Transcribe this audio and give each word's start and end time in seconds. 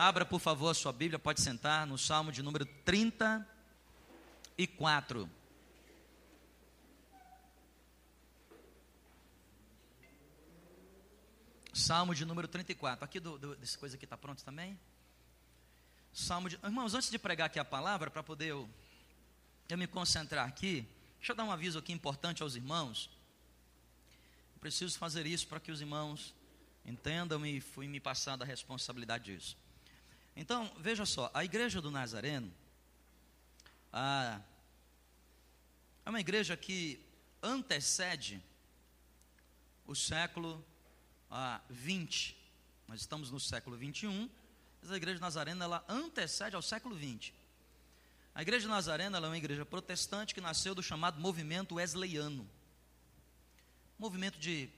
Abra, 0.00 0.24
por 0.24 0.38
favor, 0.38 0.70
a 0.70 0.74
sua 0.74 0.92
Bíblia, 0.92 1.18
pode 1.18 1.40
sentar 1.40 1.84
no 1.84 1.98
Salmo 1.98 2.30
de 2.30 2.40
número 2.40 2.64
34. 2.84 5.28
Salmo 11.74 12.14
de 12.14 12.24
número 12.24 12.46
34. 12.46 13.04
Aqui, 13.04 13.18
do, 13.18 13.36
do, 13.38 13.56
dessa 13.56 13.76
coisa 13.76 13.96
aqui 13.96 14.04
está 14.04 14.16
pronto 14.16 14.44
também? 14.44 14.78
Salmo 16.12 16.48
de. 16.48 16.54
Irmãos, 16.62 16.94
antes 16.94 17.10
de 17.10 17.18
pregar 17.18 17.48
aqui 17.48 17.58
a 17.58 17.64
palavra, 17.64 18.08
para 18.08 18.22
poder 18.22 18.46
eu, 18.46 18.70
eu 19.68 19.76
me 19.76 19.88
concentrar 19.88 20.46
aqui, 20.46 20.86
deixa 21.16 21.32
eu 21.32 21.36
dar 21.36 21.42
um 21.42 21.50
aviso 21.50 21.76
aqui 21.76 21.92
importante 21.92 22.40
aos 22.40 22.54
irmãos. 22.54 23.10
Preciso 24.60 24.96
fazer 24.96 25.26
isso 25.26 25.48
para 25.48 25.58
que 25.58 25.72
os 25.72 25.80
irmãos 25.80 26.32
entendam 26.86 27.44
e 27.44 27.60
fui 27.60 27.88
me 27.88 27.98
passar 27.98 28.40
a 28.40 28.44
responsabilidade 28.44 29.24
disso. 29.24 29.56
Então, 30.40 30.72
veja 30.78 31.04
só, 31.04 31.28
a 31.34 31.44
igreja 31.44 31.82
do 31.82 31.90
Nazareno 31.90 32.48
é 33.92 34.40
uma 36.08 36.20
igreja 36.20 36.56
que 36.56 37.04
antecede 37.42 38.40
o 39.84 39.96
século 39.96 40.64
a 41.28 41.60
20. 41.68 42.38
Nós 42.86 43.00
estamos 43.00 43.32
no 43.32 43.40
século 43.40 43.76
21, 43.76 44.30
mas 44.80 44.92
a 44.92 44.96
igreja 44.96 45.18
nazarena 45.18 45.64
ela 45.64 45.84
antecede 45.88 46.54
ao 46.54 46.62
século 46.62 46.94
20. 46.94 47.34
A 48.32 48.40
igreja 48.40 48.68
nazarena 48.68 49.16
ela 49.16 49.26
é 49.26 49.30
uma 49.30 49.36
igreja 49.36 49.66
protestante 49.66 50.36
que 50.36 50.40
nasceu 50.40 50.72
do 50.72 50.84
chamado 50.84 51.20
movimento 51.20 51.74
wesleyano. 51.74 52.48
Movimento 53.98 54.38
de, 54.38 54.70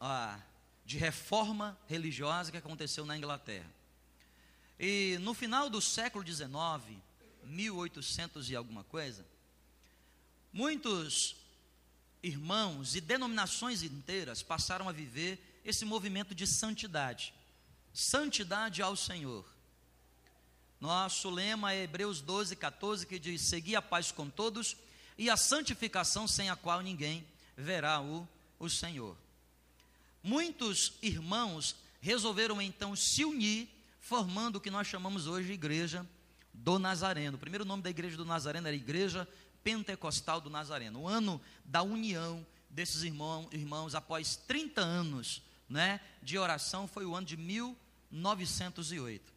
ah, 0.00 0.40
de 0.84 0.98
reforma 0.98 1.78
religiosa 1.86 2.50
que 2.50 2.58
aconteceu 2.58 3.06
na 3.06 3.16
Inglaterra. 3.16 3.78
E 4.82 5.18
no 5.20 5.34
final 5.34 5.68
do 5.68 5.78
século 5.78 6.24
19, 6.24 6.96
1800 7.44 8.48
e 8.48 8.56
alguma 8.56 8.82
coisa, 8.82 9.26
muitos 10.50 11.36
irmãos 12.22 12.94
e 12.96 13.00
denominações 13.02 13.82
inteiras 13.82 14.42
passaram 14.42 14.88
a 14.88 14.92
viver 14.92 15.38
esse 15.66 15.84
movimento 15.84 16.34
de 16.34 16.46
santidade. 16.46 17.34
Santidade 17.92 18.80
ao 18.80 18.96
Senhor. 18.96 19.44
Nosso 20.80 21.28
lema 21.28 21.74
é 21.74 21.82
Hebreus 21.82 22.22
12, 22.22 22.56
14, 22.56 23.06
que 23.06 23.18
diz: 23.18 23.42
Segui 23.42 23.76
a 23.76 23.82
paz 23.82 24.10
com 24.10 24.30
todos 24.30 24.78
e 25.18 25.28
a 25.28 25.36
santificação 25.36 26.26
sem 26.26 26.48
a 26.48 26.56
qual 26.56 26.80
ninguém 26.80 27.22
verá 27.54 28.00
o, 28.00 28.26
o 28.58 28.70
Senhor. 28.70 29.14
Muitos 30.22 30.94
irmãos 31.02 31.76
resolveram 32.00 32.62
então 32.62 32.96
se 32.96 33.26
unir, 33.26 33.68
formando 34.00 34.56
o 34.56 34.60
que 34.60 34.70
nós 34.70 34.86
chamamos 34.86 35.26
hoje 35.26 35.48
de 35.48 35.52
Igreja 35.52 36.04
do 36.52 36.78
Nazareno. 36.78 37.36
O 37.36 37.40
primeiro 37.40 37.64
nome 37.64 37.82
da 37.82 37.90
Igreja 37.90 38.16
do 38.16 38.24
Nazareno 38.24 38.66
era 38.66 38.74
Igreja 38.74 39.28
Pentecostal 39.62 40.40
do 40.40 40.50
Nazareno. 40.50 41.00
O 41.00 41.08
ano 41.08 41.40
da 41.64 41.82
união 41.82 42.44
desses 42.68 43.02
irmãos, 43.02 43.48
irmãos 43.52 43.94
após 43.94 44.36
30 44.36 44.80
anos 44.80 45.42
né, 45.68 46.00
de 46.22 46.38
oração 46.38 46.88
foi 46.88 47.04
o 47.04 47.14
ano 47.14 47.26
de 47.26 47.36
1908. 47.36 49.32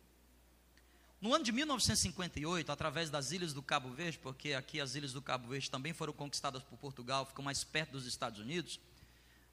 No 1.22 1.34
ano 1.34 1.44
de 1.46 1.52
1958, 1.54 2.72
através 2.72 3.10
das 3.10 3.32
ilhas 3.32 3.54
do 3.54 3.62
Cabo 3.62 3.90
Verde, 3.90 4.20
porque 4.20 4.54
aqui 4.54 4.82
as 4.82 4.94
ilhas 4.96 5.14
do 5.14 5.22
Cabo 5.22 5.48
Verde 5.48 5.72
também 5.72 5.94
foram 5.94 6.12
conquistadas 6.12 6.62
por 6.64 6.78
Portugal, 6.78 7.26
ficam 7.26 7.46
mais 7.46 7.64
perto 7.64 7.92
dos 7.92 8.06
Estados 8.06 8.40
Unidos, 8.40 8.78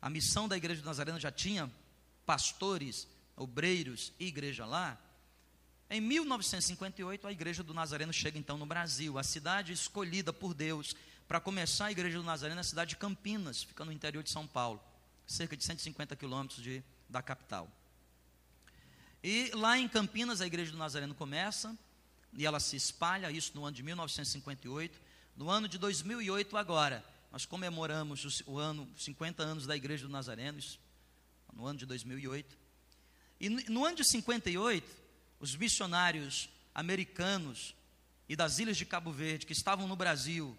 a 0.02 0.10
missão 0.10 0.48
da 0.48 0.56
Igreja 0.56 0.80
de 0.80 0.86
Nazareno 0.86 1.20
já 1.20 1.30
tinha 1.30 1.70
pastores, 2.26 3.06
obreiros 3.40 4.12
e 4.18 4.26
igreja 4.26 4.66
lá. 4.66 4.98
Em 5.88 6.00
1958, 6.00 7.26
a 7.26 7.32
Igreja 7.32 7.62
do 7.64 7.74
Nazareno 7.74 8.12
chega 8.12 8.38
então 8.38 8.56
no 8.56 8.66
Brasil, 8.66 9.18
a 9.18 9.24
cidade 9.24 9.72
escolhida 9.72 10.32
por 10.32 10.54
Deus 10.54 10.94
para 11.26 11.40
começar 11.40 11.86
a 11.86 11.92
Igreja 11.92 12.18
do 12.18 12.24
Nazareno 12.24 12.60
é 12.60 12.62
a 12.62 12.64
cidade 12.64 12.90
de 12.90 12.96
Campinas, 12.96 13.64
fica 13.64 13.84
no 13.84 13.90
interior 13.90 14.22
de 14.22 14.30
São 14.30 14.46
Paulo 14.46 14.80
cerca 15.26 15.56
de 15.56 15.64
150 15.64 16.16
quilômetros 16.16 16.60
de, 16.60 16.82
da 17.08 17.22
capital. 17.22 17.70
E 19.22 19.50
lá 19.54 19.78
em 19.78 19.88
Campinas, 19.88 20.40
a 20.40 20.46
igreja 20.46 20.72
do 20.72 20.78
Nazareno 20.78 21.14
começa, 21.14 21.76
e 22.32 22.44
ela 22.44 22.58
se 22.58 22.74
espalha, 22.74 23.30
isso 23.30 23.52
no 23.54 23.64
ano 23.64 23.76
de 23.76 23.82
1958. 23.82 25.00
No 25.36 25.48
ano 25.48 25.68
de 25.68 25.78
2008, 25.78 26.56
agora, 26.56 27.04
nós 27.30 27.46
comemoramos 27.46 28.42
o, 28.46 28.52
o 28.52 28.58
ano, 28.58 28.88
50 28.96 29.42
anos 29.42 29.66
da 29.66 29.76
igreja 29.76 30.06
do 30.06 30.12
Nazareno, 30.12 30.58
isso, 30.58 30.80
no 31.52 31.64
ano 31.64 31.78
de 31.78 31.86
2008. 31.86 32.59
E 33.40 33.48
no, 33.48 33.62
no 33.68 33.84
ano 33.84 33.96
de 33.96 34.04
58, 34.04 34.86
os 35.40 35.56
missionários 35.56 36.50
americanos 36.74 37.74
e 38.28 38.36
das 38.36 38.58
ilhas 38.58 38.76
de 38.76 38.84
Cabo 38.84 39.10
Verde, 39.10 39.46
que 39.46 39.52
estavam 39.52 39.88
no 39.88 39.96
Brasil, 39.96 40.56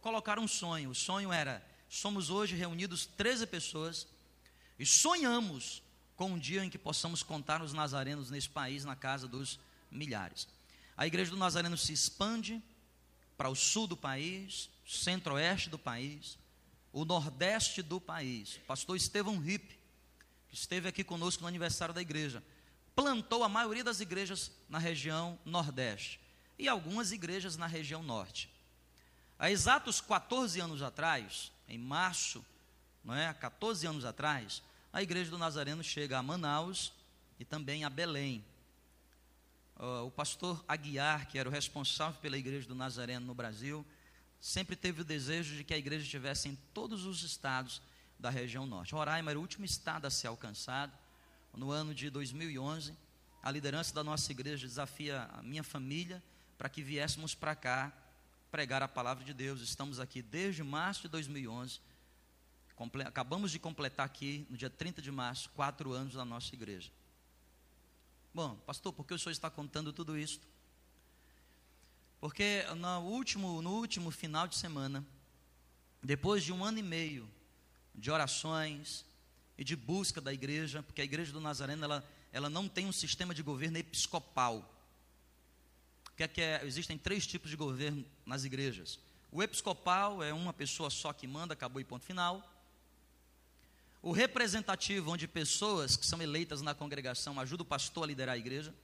colocaram 0.00 0.44
um 0.44 0.48
sonho. 0.48 0.90
O 0.90 0.94
sonho 0.94 1.32
era 1.32 1.62
somos 1.88 2.30
hoje 2.30 2.54
reunidos 2.54 3.06
13 3.06 3.46
pessoas 3.46 4.06
e 4.78 4.86
sonhamos 4.86 5.82
com 6.16 6.32
um 6.32 6.38
dia 6.38 6.64
em 6.64 6.70
que 6.70 6.78
possamos 6.78 7.22
contar 7.22 7.62
os 7.62 7.72
nazarenos 7.72 8.30
nesse 8.30 8.48
país 8.48 8.84
na 8.84 8.96
casa 8.96 9.26
dos 9.26 9.58
milhares. 9.90 10.48
A 10.96 11.06
igreja 11.06 11.30
do 11.30 11.36
Nazareno 11.36 11.76
se 11.76 11.92
expande 11.92 12.62
para 13.36 13.48
o 13.48 13.54
sul 13.54 13.86
do 13.86 13.96
país, 13.96 14.68
centro-oeste 14.86 15.70
do 15.70 15.78
país, 15.78 16.36
o 16.92 17.04
nordeste 17.04 17.82
do 17.82 18.00
país. 18.00 18.58
Pastor 18.66 18.96
Estevão 18.96 19.38
Ripp, 19.38 19.77
que 20.48 20.54
esteve 20.54 20.88
aqui 20.88 21.04
conosco 21.04 21.42
no 21.42 21.48
aniversário 21.48 21.94
da 21.94 22.00
igreja, 22.00 22.42
plantou 22.94 23.44
a 23.44 23.48
maioria 23.48 23.84
das 23.84 24.00
igrejas 24.00 24.50
na 24.68 24.78
região 24.78 25.38
nordeste 25.44 26.20
e 26.58 26.68
algumas 26.68 27.12
igrejas 27.12 27.56
na 27.56 27.66
região 27.66 28.02
norte. 28.02 28.50
Há 29.38 29.50
exatos 29.50 30.00
14 30.00 30.58
anos 30.60 30.82
atrás, 30.82 31.52
em 31.68 31.78
março, 31.78 32.44
não 33.04 33.14
é? 33.14 33.28
há 33.28 33.34
14 33.34 33.86
anos 33.86 34.04
atrás, 34.04 34.62
a 34.92 35.02
igreja 35.02 35.30
do 35.30 35.38
Nazareno 35.38 35.84
chega 35.84 36.18
a 36.18 36.22
Manaus 36.22 36.92
e 37.38 37.44
também 37.44 37.84
a 37.84 37.90
Belém. 37.90 38.44
Uh, 39.76 40.06
o 40.06 40.10
pastor 40.10 40.64
Aguiar, 40.66 41.28
que 41.28 41.38
era 41.38 41.48
o 41.48 41.52
responsável 41.52 42.20
pela 42.20 42.36
igreja 42.36 42.66
do 42.66 42.74
Nazareno 42.74 43.26
no 43.26 43.34
Brasil, 43.34 43.86
sempre 44.40 44.74
teve 44.74 45.02
o 45.02 45.04
desejo 45.04 45.54
de 45.54 45.62
que 45.62 45.72
a 45.72 45.78
igreja 45.78 46.02
estivesse 46.02 46.48
em 46.48 46.56
todos 46.74 47.04
os 47.04 47.22
estados 47.22 47.80
da 48.18 48.30
região 48.30 48.66
norte. 48.66 48.94
Roraima 48.94 49.30
era 49.30 49.38
o 49.38 49.42
último 49.42 49.64
estado 49.64 50.06
a 50.06 50.10
ser 50.10 50.26
alcançado. 50.26 50.92
No 51.54 51.70
ano 51.70 51.94
de 51.94 52.10
2011, 52.10 52.94
a 53.42 53.50
liderança 53.50 53.94
da 53.94 54.02
nossa 54.02 54.30
igreja 54.32 54.66
desafia 54.66 55.28
a 55.32 55.42
minha 55.42 55.62
família 55.62 56.22
para 56.56 56.68
que 56.68 56.82
viéssemos 56.82 57.34
para 57.34 57.54
cá 57.54 57.92
pregar 58.50 58.82
a 58.82 58.88
palavra 58.88 59.24
de 59.24 59.32
Deus. 59.32 59.60
Estamos 59.60 60.00
aqui 60.00 60.22
desde 60.22 60.62
março 60.62 61.02
de 61.02 61.08
2011. 61.08 61.80
Acabamos 63.06 63.50
de 63.50 63.58
completar 63.58 64.06
aqui, 64.06 64.46
no 64.48 64.56
dia 64.56 64.70
30 64.70 65.02
de 65.02 65.10
março, 65.10 65.50
quatro 65.50 65.92
anos 65.92 66.14
da 66.14 66.24
nossa 66.24 66.54
igreja. 66.54 66.90
Bom, 68.32 68.56
pastor, 68.66 68.92
por 68.92 69.04
que 69.04 69.14
o 69.14 69.18
senhor 69.18 69.32
está 69.32 69.50
contando 69.50 69.92
tudo 69.92 70.16
isso? 70.16 70.40
Porque 72.20 72.64
no 72.76 73.00
último, 73.00 73.62
no 73.62 73.72
último 73.72 74.10
final 74.10 74.46
de 74.46 74.56
semana, 74.56 75.04
depois 76.02 76.44
de 76.44 76.52
um 76.52 76.64
ano 76.64 76.78
e 76.78 76.82
meio 76.82 77.28
de 77.98 78.10
orações 78.10 79.04
e 79.58 79.64
de 79.64 79.76
busca 79.76 80.20
da 80.20 80.32
igreja, 80.32 80.82
porque 80.82 81.00
a 81.00 81.04
igreja 81.04 81.32
do 81.32 81.40
Nazareno 81.40 81.84
ela, 81.84 82.08
ela 82.32 82.48
não 82.48 82.68
tem 82.68 82.86
um 82.86 82.92
sistema 82.92 83.34
de 83.34 83.42
governo 83.42 83.76
episcopal 83.76 84.78
que 86.18 86.24
é 86.24 86.28
que 86.28 86.40
é, 86.40 86.60
existem 86.64 86.98
três 86.98 87.24
tipos 87.24 87.48
de 87.48 87.56
governo 87.56 88.04
nas 88.26 88.42
igrejas. 88.42 88.98
O 89.30 89.40
episcopal 89.40 90.20
é 90.20 90.34
uma 90.34 90.52
pessoa 90.52 90.90
só 90.90 91.12
que 91.12 91.28
manda, 91.28 91.54
acabou 91.54 91.80
e 91.80 91.84
ponto 91.84 92.04
final. 92.04 92.42
O 94.02 94.10
representativo, 94.10 95.12
onde 95.12 95.28
pessoas 95.28 95.96
que 95.96 96.04
são 96.04 96.20
eleitas 96.20 96.60
na 96.60 96.74
congregação 96.74 97.38
ajudam 97.38 97.62
o 97.62 97.68
pastor 97.68 98.02
a 98.02 98.06
liderar 98.08 98.34
a 98.34 98.38
igreja. 98.38 98.74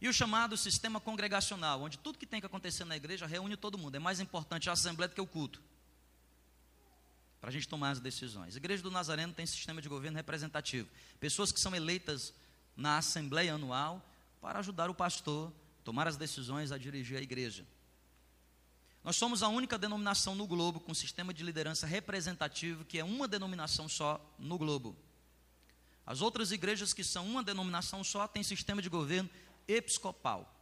E 0.00 0.08
o 0.08 0.12
chamado 0.12 0.56
sistema 0.56 0.98
congregacional, 0.98 1.82
onde 1.82 1.98
tudo 1.98 2.18
que 2.18 2.26
tem 2.26 2.40
que 2.40 2.46
acontecer 2.46 2.86
na 2.86 2.96
igreja 2.96 3.26
reúne 3.26 3.54
todo 3.54 3.76
mundo. 3.76 3.96
É 3.96 3.98
mais 3.98 4.18
importante 4.18 4.70
a 4.70 4.72
assembleia 4.72 5.08
do 5.08 5.14
que 5.14 5.20
o 5.20 5.26
culto. 5.26 5.60
Para 7.40 7.50
a 7.50 7.52
gente 7.52 7.68
tomar 7.68 7.90
as 7.90 8.00
decisões. 8.00 8.54
A 8.54 8.58
igreja 8.58 8.82
do 8.82 8.90
Nazareno 8.90 9.32
tem 9.32 9.46
sistema 9.46 9.80
de 9.80 9.88
governo 9.88 10.16
representativo. 10.16 10.88
Pessoas 11.20 11.52
que 11.52 11.60
são 11.60 11.74
eleitas 11.74 12.32
na 12.76 12.98
assembleia 12.98 13.54
anual 13.54 14.04
para 14.40 14.58
ajudar 14.58 14.90
o 14.90 14.94
pastor 14.94 15.52
tomar 15.88 16.06
as 16.06 16.18
decisões 16.18 16.70
a 16.70 16.76
dirigir 16.76 17.16
a 17.16 17.22
igreja. 17.22 17.66
Nós 19.02 19.16
somos 19.16 19.42
a 19.42 19.48
única 19.48 19.78
denominação 19.78 20.34
no 20.34 20.46
globo 20.46 20.78
com 20.78 20.92
sistema 20.92 21.32
de 21.32 21.42
liderança 21.42 21.86
representativo, 21.86 22.84
que 22.84 22.98
é 22.98 23.04
uma 23.04 23.26
denominação 23.26 23.88
só 23.88 24.20
no 24.38 24.58
globo. 24.58 24.94
As 26.04 26.20
outras 26.20 26.52
igrejas 26.52 26.92
que 26.92 27.02
são 27.02 27.26
uma 27.26 27.42
denominação 27.42 28.04
só 28.04 28.28
têm 28.28 28.42
sistema 28.42 28.82
de 28.82 28.90
governo 28.90 29.30
episcopal. 29.66 30.54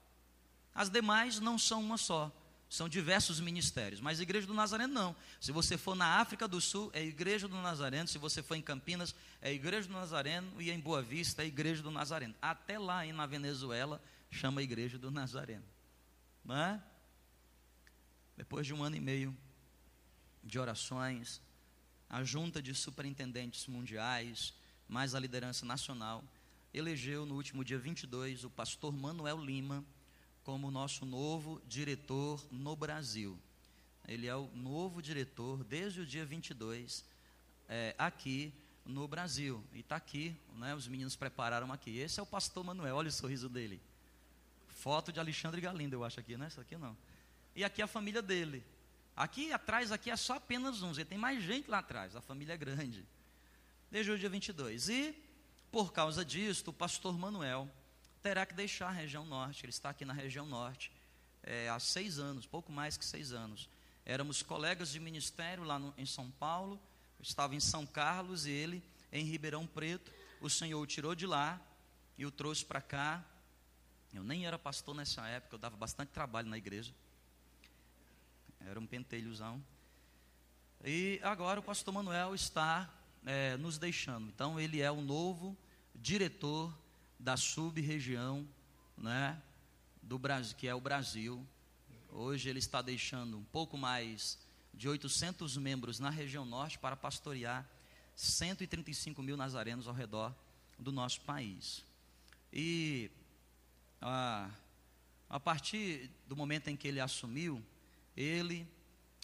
As 0.73 0.89
demais 0.89 1.41
não 1.41 1.59
são 1.59 1.81
uma 1.81 1.97
só, 1.97 2.31
São 2.69 2.89
diversos 2.89 3.39
ministérios, 3.39 4.01
mas 4.01 4.21
Igreja 4.21 4.47
do 4.47 4.55
Nazareno 4.55 4.93
não. 4.93 5.17
Se 5.41 5.53
você 5.53 5.79
for 5.79 5.95
na 5.95 6.21
África 6.21 6.49
do 6.49 6.61
Sul, 6.61 6.91
é 6.93 7.05
Igreja 7.05 7.47
do 7.47 7.57
Nazareno. 7.57 8.09
Se 8.09 8.19
você 8.19 8.43
for 8.43 8.57
em 8.57 8.63
Campinas, 8.63 9.15
é 9.41 9.53
Igreja 9.53 9.87
do 9.87 9.95
Nazareno. 9.95 10.61
E 10.61 10.71
em 10.71 10.81
Boa 10.81 11.01
Vista, 11.01 11.43
é 11.43 11.47
Igreja 11.47 11.83
do 11.83 11.91
Nazareno. 11.91 12.35
Até 12.43 12.79
lá, 12.79 13.05
na 13.07 13.25
Venezuela, 13.25 14.03
chama 14.31 14.63
Igreja 14.63 14.99
do 14.99 15.13
Nazareno. 15.13 15.65
Não 16.45 16.57
é? 16.57 16.83
Depois 18.37 18.67
de 18.67 18.75
um 18.75 18.83
ano 18.83 18.97
e 18.97 19.01
meio 19.01 19.37
de 20.43 20.59
orações, 20.59 21.41
a 22.09 22.25
junta 22.25 22.61
de 22.61 22.75
superintendentes 22.75 23.67
mundiais, 23.67 24.53
mais 24.89 25.15
a 25.15 25.21
liderança 25.21 25.65
nacional, 25.65 26.23
elegeu 26.75 27.25
no 27.25 27.35
último 27.35 27.65
dia 27.65 27.79
22 27.79 28.45
o 28.45 28.51
pastor 28.51 28.93
Manuel 28.93 29.39
Lima 29.43 29.85
como 30.47 30.71
nosso 30.71 31.05
novo 31.05 31.61
diretor 31.67 32.41
no 32.53 32.77
Brasil. 32.77 33.37
Ele 34.07 34.29
é 34.29 34.37
o 34.37 34.49
novo 34.55 35.03
diretor 35.03 35.65
desde 35.65 36.03
o 36.03 36.07
dia 36.07 36.25
22 36.25 37.05
é, 37.69 37.97
aqui 37.99 38.55
no 38.85 39.09
Brasil. 39.09 39.61
E 39.73 39.81
está 39.81 39.97
aqui, 39.97 40.37
né, 40.55 40.73
os 40.73 40.87
meninos 40.87 41.17
prepararam 41.17 41.73
aqui. 41.73 41.99
Esse 41.99 42.21
é 42.21 42.23
o 42.23 42.27
pastor 42.27 42.63
Manuel, 42.63 42.95
olha 42.95 43.09
o 43.09 43.13
sorriso 43.13 43.49
dele. 43.49 43.83
Foto 44.69 45.13
de 45.13 45.19
Alexandre 45.19 45.61
Galindo, 45.61 45.95
eu 45.95 46.05
acho 46.05 46.21
aqui, 46.21 46.37
né? 46.37 46.47
Isso 46.47 46.61
aqui 46.61 46.77
não. 46.77 46.97
E 47.57 47.65
aqui 47.65 47.83
a 47.83 47.89
família 47.89 48.23
dele. 48.23 48.63
Aqui 49.17 49.53
atrás, 49.53 49.91
aqui 49.91 50.13
é 50.13 50.17
só 50.17 50.35
apenas 50.35 50.81
uns. 50.81 50.97
Ele 50.97 51.09
tem 51.09 51.19
mais 51.19 51.43
gente 51.43 51.69
lá 51.69 51.79
atrás, 51.79 52.15
a 52.15 52.21
família 52.21 52.53
é 52.53 52.57
grande. 52.57 53.05
Desde 53.91 54.13
o 54.13 54.19
dia 54.19 54.29
22. 54.29 54.91
E, 54.91 55.13
por 55.73 55.93
causa 55.93 56.25
disso, 56.25 56.71
o 56.71 56.73
pastor 56.73 57.19
Manuel 57.19 57.69
terá 58.27 58.45
que 58.45 58.55
deixar 58.55 58.89
a 58.89 58.91
região 58.91 59.25
norte. 59.25 59.65
Ele 59.65 59.71
está 59.71 59.91
aqui 59.91 60.05
na 60.05 60.13
região 60.13 60.45
norte 60.45 60.91
é, 61.45 61.69
há 61.69 61.79
seis 61.79 62.19
anos, 62.19 62.45
pouco 62.45 62.73
mais 62.73 62.97
que 62.97 63.05
seis 63.05 63.31
anos. 63.31 63.69
Éramos 64.05 64.43
colegas 64.43 64.91
de 64.91 64.99
ministério 64.99 65.63
lá 65.63 65.79
no, 65.79 65.95
em 65.97 66.05
São 66.05 66.29
Paulo, 66.33 66.75
eu 67.21 67.23
estava 67.23 67.55
em 67.55 67.61
São 67.61 67.87
Carlos 67.87 68.45
e 68.45 68.51
ele 68.51 68.83
em 69.13 69.25
Ribeirão 69.25 69.65
Preto. 69.65 70.13
O 70.41 70.51
Senhor 70.51 70.81
o 70.81 70.87
tirou 70.89 71.15
de 71.15 71.25
lá 71.25 71.61
e 72.19 72.27
o 72.27 72.31
trouxe 72.33 72.65
para 72.65 72.81
cá. 72.81 73.25
Eu 74.13 74.25
nem 74.25 74.45
era 74.45 74.59
pastor 74.59 74.93
nessa 74.93 75.25
época, 75.29 75.55
eu 75.55 75.59
dava 75.61 75.77
bastante 75.77 76.09
trabalho 76.09 76.49
na 76.49 76.59
igreja. 76.59 76.93
Era 78.67 78.81
um 78.81 78.87
pentelhozão. 78.89 79.65
E 80.85 81.21
agora 81.23 81.61
o 81.61 81.63
pastor 81.63 81.95
Manuel 81.95 82.35
está 82.35 82.93
é, 83.25 83.57
nos 83.57 83.79
deixando. 83.79 84.27
Então 84.27 84.59
ele 84.59 84.81
é 84.83 84.91
o 84.91 85.01
novo 85.01 85.57
diretor 85.95 86.77
da 87.19 87.37
sub-região 87.37 88.47
né, 88.97 89.41
do 90.03 90.19
Brasil, 90.19 90.57
que 90.57 90.69
é 90.69 90.75
o 90.75 90.81
Brasil. 90.81 91.47
Hoje 92.11 92.49
ele 92.49 92.59
está 92.59 92.81
deixando 92.81 93.39
um 93.39 93.45
pouco 93.45 93.77
mais 93.77 94.39
de 94.73 94.89
800 94.89 95.57
membros 95.57 95.99
na 95.99 96.11
região 96.11 96.45
norte 96.45 96.79
para 96.79 96.97
pastorear 96.97 97.69
135 98.15 99.23
mil 99.23 99.37
nazarenos 99.37 99.89
ao 99.89 99.95
redor 99.95 100.35
do 100.79 100.93
nosso 100.93 101.21
país. 101.23 101.85
E 102.53 103.11
a, 104.01 104.51
a 105.29 105.41
partir 105.41 106.11
do 106.27 106.37
momento 106.37 106.69
em 106.69 106.77
que 106.77 106.89
ele 106.89 107.01
assumiu, 107.01 107.63
ele, 108.17 108.67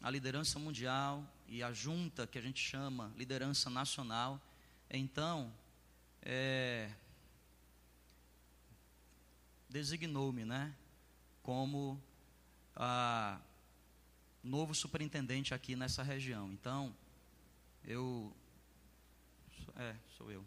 a 0.03 0.11
liderança 0.11 0.59
mundial 0.59 1.25
e 1.47 1.63
a 1.63 1.73
junta 1.73 2.27
que 2.27 2.39
a 2.39 2.43
gente 2.43 2.61
chama 2.61 3.13
liderança 3.17 3.71
nacional, 3.71 4.41
então 4.91 5.53
é, 6.23 6.91
designou-me, 9.73 10.45
né, 10.45 10.75
como 11.43 12.01
a 12.77 13.41
novo 14.45 14.75
superintendente 14.75 15.55
aqui 15.55 15.75
nessa 15.75 16.03
região. 16.03 16.53
Então, 16.53 16.95
eu 17.85 18.33
é, 19.77 19.97
sou 20.17 20.31
eu. 20.31 20.45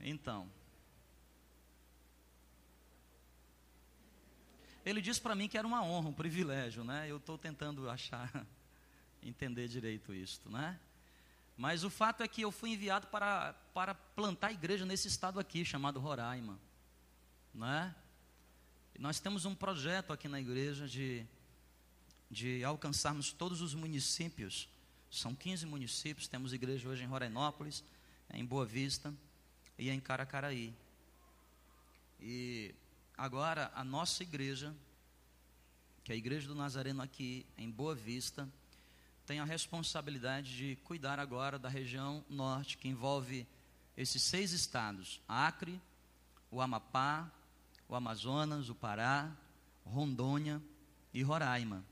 Então, 0.00 0.48
ele 4.86 5.02
disse 5.02 5.20
para 5.20 5.34
mim 5.34 5.48
que 5.48 5.58
era 5.58 5.66
uma 5.66 5.82
honra, 5.82 6.08
um 6.08 6.14
privilégio, 6.14 6.82
né? 6.82 7.10
Eu 7.10 7.18
estou 7.18 7.36
tentando 7.36 7.90
achar, 7.90 8.46
entender 9.22 9.68
direito 9.68 10.14
isso, 10.14 10.48
né? 10.48 10.80
Mas 11.58 11.82
o 11.82 11.90
fato 11.90 12.22
é 12.22 12.28
que 12.28 12.40
eu 12.40 12.52
fui 12.52 12.70
enviado 12.70 13.08
para, 13.08 13.52
para 13.74 13.92
plantar 13.92 14.52
igreja 14.52 14.86
nesse 14.86 15.08
estado 15.08 15.40
aqui, 15.40 15.64
chamado 15.64 15.98
Roraima. 15.98 16.56
Né? 17.52 17.92
nós 18.98 19.20
temos 19.20 19.44
um 19.44 19.54
projeto 19.54 20.12
aqui 20.12 20.28
na 20.28 20.40
igreja 20.40 20.88
de, 20.88 21.24
de 22.30 22.64
alcançarmos 22.64 23.32
todos 23.32 23.60
os 23.60 23.74
municípios. 23.74 24.68
São 25.10 25.34
15 25.34 25.66
municípios, 25.66 26.28
temos 26.28 26.52
igreja 26.52 26.88
hoje 26.88 27.04
em 27.04 27.06
Rorainópolis, 27.06 27.82
em 28.32 28.44
Boa 28.44 28.64
Vista 28.64 29.14
e 29.78 29.88
em 29.88 30.00
Caracaraí. 30.00 30.74
E 32.20 32.74
agora 33.16 33.70
a 33.74 33.82
nossa 33.82 34.22
igreja, 34.22 34.74
que 36.04 36.12
é 36.12 36.14
a 36.14 36.18
igreja 36.18 36.46
do 36.46 36.54
Nazareno 36.54 37.02
aqui 37.02 37.46
em 37.56 37.70
Boa 37.70 37.94
Vista, 37.94 38.48
tem 39.28 39.40
a 39.40 39.44
responsabilidade 39.44 40.56
de 40.56 40.76
cuidar 40.76 41.18
agora 41.18 41.58
da 41.58 41.68
região 41.68 42.24
norte, 42.30 42.78
que 42.78 42.88
envolve 42.88 43.46
esses 43.94 44.22
seis 44.22 44.52
estados: 44.52 45.20
Acre, 45.28 45.78
o 46.50 46.62
Amapá, 46.62 47.30
o 47.86 47.94
Amazonas, 47.94 48.70
o 48.70 48.74
Pará, 48.74 49.30
Rondônia 49.84 50.62
e 51.12 51.22
Roraima. 51.22 51.84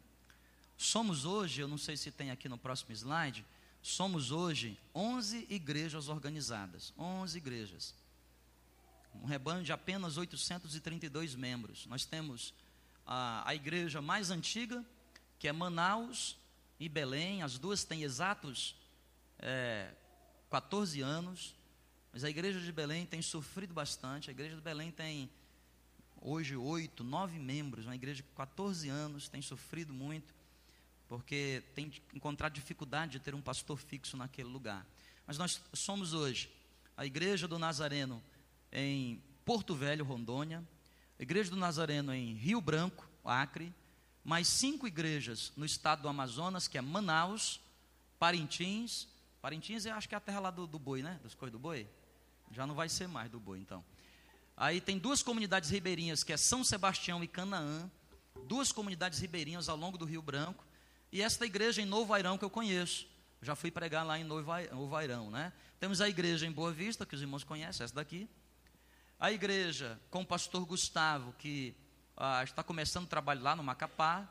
Somos 0.78 1.26
hoje, 1.26 1.60
eu 1.60 1.68
não 1.68 1.76
sei 1.76 1.94
se 1.94 2.10
tem 2.10 2.30
aqui 2.30 2.48
no 2.48 2.56
próximo 2.56 2.92
slide, 2.92 3.44
somos 3.82 4.30
hoje 4.30 4.78
11 4.94 5.46
igrejas 5.50 6.08
organizadas, 6.08 6.94
11 6.96 7.36
igrejas. 7.36 7.94
Um 9.14 9.26
rebanho 9.26 9.62
de 9.62 9.72
apenas 9.72 10.16
832 10.16 11.34
membros. 11.34 11.84
Nós 11.84 12.06
temos 12.06 12.54
a, 13.06 13.46
a 13.46 13.54
igreja 13.54 14.00
mais 14.00 14.30
antiga, 14.30 14.82
que 15.38 15.46
é 15.46 15.52
Manaus, 15.52 16.38
e 16.78 16.88
Belém, 16.88 17.42
as 17.42 17.58
duas 17.58 17.84
têm 17.84 18.02
exatos 18.02 18.76
é, 19.38 19.92
14 20.50 21.00
anos, 21.00 21.54
mas 22.12 22.24
a 22.24 22.30
igreja 22.30 22.60
de 22.60 22.70
Belém 22.72 23.06
tem 23.06 23.22
sofrido 23.22 23.72
bastante. 23.72 24.30
A 24.30 24.32
igreja 24.32 24.54
de 24.54 24.60
Belém 24.60 24.90
tem 24.90 25.30
hoje 26.20 26.56
oito, 26.56 27.02
nove 27.02 27.38
membros, 27.38 27.86
uma 27.86 27.94
igreja 27.94 28.16
de 28.16 28.22
14 28.34 28.88
anos, 28.88 29.28
tem 29.28 29.40
sofrido 29.42 29.92
muito, 29.92 30.34
porque 31.08 31.62
tem 31.74 31.92
encontrado 32.14 32.52
dificuldade 32.52 33.12
de 33.12 33.20
ter 33.20 33.34
um 33.34 33.40
pastor 33.40 33.78
fixo 33.78 34.16
naquele 34.16 34.48
lugar. 34.48 34.86
Mas 35.26 35.38
nós 35.38 35.62
somos 35.72 36.12
hoje 36.12 36.50
a 36.96 37.04
igreja 37.04 37.46
do 37.46 37.58
Nazareno 37.58 38.22
em 38.72 39.22
Porto 39.44 39.74
Velho, 39.74 40.04
Rondônia, 40.04 40.66
a 41.18 41.22
igreja 41.22 41.50
do 41.50 41.56
Nazareno 41.56 42.12
em 42.12 42.34
Rio 42.34 42.60
Branco, 42.60 43.08
Acre, 43.24 43.72
mais 44.26 44.48
cinco 44.48 44.88
igrejas 44.88 45.52
no 45.56 45.64
estado 45.64 46.02
do 46.02 46.08
Amazonas, 46.08 46.66
que 46.66 46.76
é 46.76 46.82
Manaus, 46.82 47.60
Parintins. 48.18 49.06
Parintins 49.40 49.86
eu 49.86 49.94
acho 49.94 50.08
que 50.08 50.16
é 50.16 50.18
a 50.18 50.20
terra 50.20 50.40
lá 50.40 50.50
do, 50.50 50.66
do 50.66 50.80
boi, 50.80 51.00
né? 51.00 51.20
Das 51.22 51.32
coisas 51.32 51.52
do 51.52 51.60
boi. 51.60 51.88
Já 52.50 52.66
não 52.66 52.74
vai 52.74 52.88
ser 52.88 53.06
mais 53.06 53.30
do 53.30 53.38
boi, 53.38 53.60
então. 53.60 53.84
Aí 54.56 54.80
tem 54.80 54.98
duas 54.98 55.22
comunidades 55.22 55.70
ribeirinhas, 55.70 56.24
que 56.24 56.32
é 56.32 56.36
São 56.36 56.64
Sebastião 56.64 57.22
e 57.22 57.28
Canaã. 57.28 57.88
Duas 58.48 58.72
comunidades 58.72 59.20
ribeirinhas 59.20 59.68
ao 59.68 59.76
longo 59.76 59.96
do 59.96 60.04
Rio 60.04 60.20
Branco. 60.20 60.64
E 61.12 61.22
esta 61.22 61.46
igreja 61.46 61.80
em 61.80 61.86
Novo 61.86 62.12
Airão 62.12 62.36
que 62.36 62.44
eu 62.44 62.50
conheço. 62.50 63.06
Já 63.40 63.54
fui 63.54 63.70
pregar 63.70 64.04
lá 64.04 64.18
em 64.18 64.24
Novo 64.24 64.96
Airão, 64.96 65.30
né? 65.30 65.52
Temos 65.78 66.00
a 66.00 66.08
igreja 66.08 66.46
em 66.46 66.50
Boa 66.50 66.72
Vista, 66.72 67.06
que 67.06 67.14
os 67.14 67.20
irmãos 67.20 67.44
conhecem, 67.44 67.84
essa 67.84 67.94
daqui. 67.94 68.28
A 69.20 69.30
igreja 69.30 70.00
com 70.10 70.22
o 70.22 70.26
pastor 70.26 70.66
Gustavo, 70.66 71.32
que 71.34 71.76
ah, 72.16 72.42
está 72.42 72.62
começando 72.62 73.04
o 73.04 73.08
trabalho 73.08 73.42
lá 73.42 73.54
no 73.54 73.62
Macapá, 73.62 74.28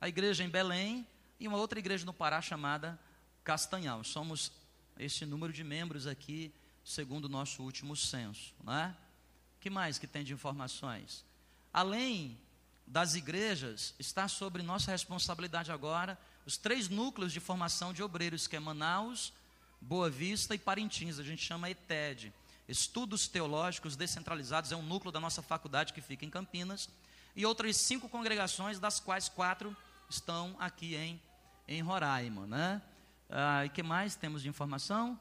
a 0.00 0.08
igreja 0.08 0.44
em 0.44 0.48
Belém 0.48 1.06
e 1.40 1.48
uma 1.48 1.58
outra 1.58 1.78
igreja 1.78 2.04
no 2.04 2.12
Pará 2.12 2.40
chamada 2.40 2.98
Castanhal. 3.42 4.04
Somos 4.04 4.52
esse 4.98 5.26
número 5.26 5.52
de 5.52 5.64
membros 5.64 6.06
aqui, 6.06 6.54
segundo 6.84 7.24
o 7.24 7.28
nosso 7.28 7.62
último 7.62 7.96
censo. 7.96 8.54
Né? 8.62 8.94
que 9.64 9.70
mais 9.70 9.98
que 9.98 10.06
tem 10.06 10.22
de 10.22 10.34
informações? 10.34 11.24
Além 11.72 12.38
das 12.86 13.14
igrejas, 13.14 13.94
está 13.98 14.28
sobre 14.28 14.62
nossa 14.62 14.90
responsabilidade 14.90 15.72
agora 15.72 16.18
os 16.44 16.58
três 16.58 16.90
núcleos 16.90 17.32
de 17.32 17.40
formação 17.40 17.90
de 17.90 18.02
obreiros, 18.02 18.46
que 18.46 18.56
é 18.56 18.60
Manaus, 18.60 19.32
Boa 19.80 20.10
Vista 20.10 20.54
e 20.54 20.58
Parintins, 20.58 21.18
a 21.18 21.22
gente 21.22 21.42
chama 21.42 21.70
ETED. 21.70 22.30
Estudos 22.68 23.26
Teológicos 23.26 23.96
Descentralizados 23.96 24.70
é 24.70 24.76
um 24.76 24.82
núcleo 24.82 25.10
da 25.10 25.18
nossa 25.18 25.40
faculdade 25.40 25.94
que 25.94 26.02
fica 26.02 26.26
em 26.26 26.30
Campinas 26.30 26.90
e 27.34 27.44
outras 27.44 27.76
cinco 27.76 28.08
congregações, 28.08 28.78
das 28.78 29.00
quais 29.00 29.28
quatro 29.28 29.76
estão 30.08 30.56
aqui 30.58 30.94
em, 30.94 31.20
em 31.66 31.82
Roraima. 31.82 32.46
Né? 32.46 32.82
Ah, 33.28 33.64
e 33.64 33.68
que 33.68 33.82
mais 33.82 34.14
temos 34.14 34.42
de 34.42 34.48
informação? 34.48 35.18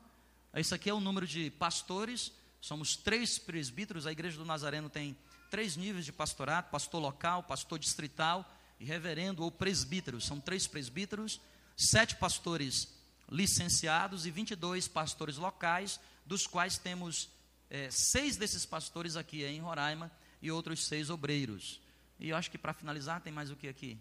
Isso 0.55 0.75
aqui 0.75 0.89
é 0.89 0.93
o 0.93 0.99
número 0.99 1.25
de 1.25 1.49
pastores. 1.51 2.31
Somos 2.61 2.95
três 2.95 3.39
presbíteros, 3.39 4.05
a 4.05 4.11
Igreja 4.11 4.37
do 4.37 4.45
Nazareno 4.45 4.89
tem 4.89 5.17
três 5.49 5.75
níveis 5.75 6.05
de 6.05 6.11
pastorato: 6.11 6.69
pastor 6.69 7.01
local, 7.01 7.43
pastor 7.43 7.79
distrital 7.79 8.49
e 8.79 8.85
reverendo 8.85 9.43
ou 9.43 9.51
presbítero. 9.51 10.21
São 10.21 10.39
três 10.39 10.67
presbíteros, 10.67 11.41
sete 11.75 12.15
pastores 12.15 12.87
licenciados 13.29 14.25
e 14.25 14.31
22 14.31 14.87
pastores 14.87 15.37
locais, 15.37 15.99
dos 16.25 16.45
quais 16.45 16.77
temos 16.77 17.29
é, 17.69 17.89
seis 17.89 18.37
desses 18.37 18.65
pastores 18.65 19.15
aqui 19.15 19.43
em 19.43 19.59
Roraima 19.59 20.11
e 20.41 20.51
outros 20.51 20.85
seis 20.85 21.09
obreiros. 21.09 21.81
E 22.19 22.29
eu 22.29 22.37
acho 22.37 22.49
que 22.49 22.57
para 22.57 22.73
finalizar, 22.73 23.21
tem 23.21 23.33
mais 23.33 23.51
o 23.51 23.55
que 23.55 23.67
aqui? 23.67 23.99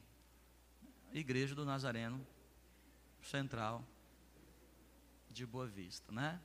Igreja 1.12 1.54
do 1.54 1.64
Nazareno 1.64 2.25
Central 3.23 3.85
de 5.31 5.47
Boa 5.47 5.66
Vista, 5.66 6.12
né? 6.12 6.40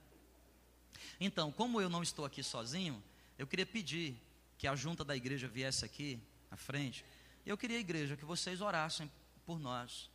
Então, 1.20 1.52
como 1.52 1.80
eu 1.82 1.90
não 1.90 2.02
estou 2.02 2.26
aqui 2.26 2.42
sozinho, 2.42 3.04
eu 3.38 3.46
queria 3.46 3.66
pedir 3.66 4.22
que 4.58 4.68
a 4.68 4.76
junta 4.76 5.04
da 5.04 5.16
igreja 5.16 5.48
viesse 5.48 5.86
aqui 5.86 6.20
à 6.50 6.58
frente. 6.58 7.06
Eu 7.46 7.58
queria, 7.58 7.80
igreja, 7.80 8.18
que 8.18 8.26
vocês 8.26 8.62
orassem 8.62 9.12
por 9.46 9.60
nós. 9.60 10.10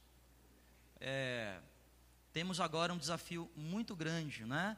É, 1.01 1.61
temos 2.33 2.61
agora 2.61 2.93
um 2.93 2.99
desafio 2.99 3.51
muito 3.57 3.95
grande, 3.95 4.45
né? 4.45 4.77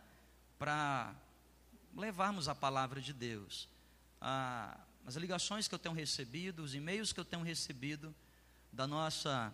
Para 0.58 1.14
levarmos 1.96 2.48
a 2.48 2.54
palavra 2.54 3.00
de 3.00 3.12
Deus. 3.12 3.68
Ah, 4.20 4.78
as 5.06 5.16
ligações 5.16 5.68
que 5.68 5.74
eu 5.74 5.78
tenho 5.78 5.94
recebido, 5.94 6.62
os 6.62 6.74
e-mails 6.74 7.12
que 7.12 7.20
eu 7.20 7.24
tenho 7.24 7.42
recebido 7.42 8.14
da 8.72 8.86
nossa 8.86 9.52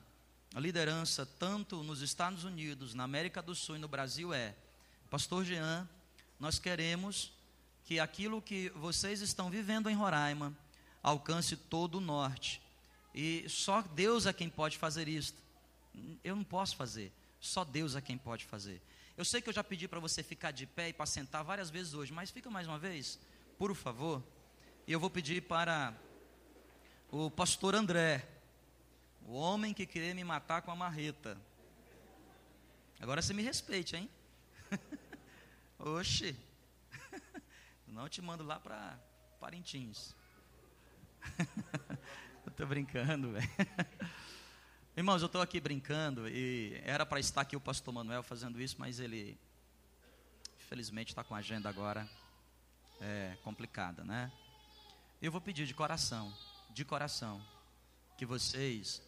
liderança, 0.54 1.26
tanto 1.26 1.83
nos 1.83 2.02
Estados 2.02 2.45
Unidos, 2.45 2.95
na 2.95 3.04
América 3.04 3.42
do 3.42 3.54
Sul 3.54 3.76
e 3.76 3.78
no 3.78 3.88
Brasil, 3.88 4.33
é: 4.33 4.54
Pastor 5.09 5.45
Jean, 5.45 5.88
nós 6.38 6.59
queremos 6.59 7.33
que 7.85 7.99
aquilo 7.99 8.40
que 8.40 8.71
vocês 8.71 9.21
estão 9.21 9.50
vivendo 9.50 9.90
em 9.90 9.95
Roraima 9.95 10.57
alcance 11.02 11.57
todo 11.57 11.97
o 11.97 12.00
norte. 12.00 12.62
E 13.14 13.45
só 13.49 13.83
Deus 13.83 14.26
é 14.26 14.33
quem 14.33 14.49
pode 14.49 14.78
fazer 14.78 15.09
isso. 15.09 15.35
Eu 16.23 16.37
não 16.37 16.45
posso 16.45 16.76
fazer. 16.76 17.12
Só 17.40 17.64
Deus 17.64 17.97
é 17.97 18.00
quem 18.00 18.16
pode 18.16 18.45
fazer. 18.45 18.80
Eu 19.16 19.25
sei 19.25 19.40
que 19.40 19.49
eu 19.49 19.52
já 19.52 19.64
pedi 19.64 19.88
para 19.88 19.99
você 19.99 20.23
ficar 20.23 20.50
de 20.50 20.66
pé 20.66 20.90
e 20.90 20.92
para 20.92 21.07
sentar 21.07 21.42
várias 21.42 21.69
vezes 21.69 21.95
hoje, 21.95 22.12
mas 22.12 22.30
fica 22.30 22.49
mais 22.50 22.66
uma 22.66 22.78
vez, 22.78 23.19
por 23.59 23.75
favor. 23.75 24.23
Eu 24.92 24.99
vou 24.99 25.09
pedir 25.09 25.42
para 25.42 25.94
o 27.12 27.30
pastor 27.30 27.76
André, 27.76 28.28
o 29.25 29.35
homem 29.35 29.73
que 29.73 29.87
queria 29.87 30.12
me 30.12 30.25
matar 30.25 30.62
com 30.62 30.73
a 30.73 30.75
marreta. 30.75 31.40
Agora 32.99 33.23
você 33.23 33.32
me 33.32 33.40
respeite, 33.40 33.94
hein? 33.94 34.11
Oxe. 35.78 36.37
Não 37.87 38.09
te 38.09 38.20
mando 38.20 38.42
lá 38.42 38.59
para 38.59 38.99
Parintins. 39.38 40.12
Estou 42.44 42.66
brincando, 42.66 43.30
velho. 43.30 43.49
Irmãos, 44.97 45.23
eu 45.23 45.26
estou 45.26 45.40
aqui 45.40 45.61
brincando 45.61 46.28
e 46.28 46.82
era 46.85 47.06
para 47.06 47.20
estar 47.20 47.42
aqui 47.42 47.54
o 47.54 47.61
pastor 47.61 47.94
Manuel 47.94 48.25
fazendo 48.25 48.61
isso, 48.61 48.75
mas 48.76 48.99
ele, 48.99 49.38
infelizmente, 50.59 51.11
está 51.11 51.23
com 51.23 51.37
a 51.37 51.38
agenda 51.38 51.68
agora 51.68 52.11
é, 53.00 53.37
complicada, 53.44 54.02
né? 54.02 54.32
Eu 55.21 55.31
vou 55.31 55.41
pedir 55.41 55.67
de 55.67 55.75
coração, 55.75 56.33
de 56.71 56.85
coração, 56.85 57.45
que 58.17 58.25
vocês 58.25 59.03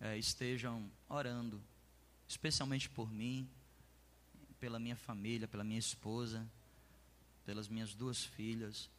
é, 0.00 0.16
estejam 0.18 0.90
orando, 1.08 1.62
especialmente 2.26 2.88
por 2.88 3.10
mim, 3.10 3.48
pela 4.58 4.78
minha 4.78 4.96
família, 4.96 5.46
pela 5.46 5.64
minha 5.64 5.78
esposa 5.78 6.48
pelas 7.44 7.68
minhas 7.68 7.94
duas 7.94 8.24
filhas. 8.24 8.90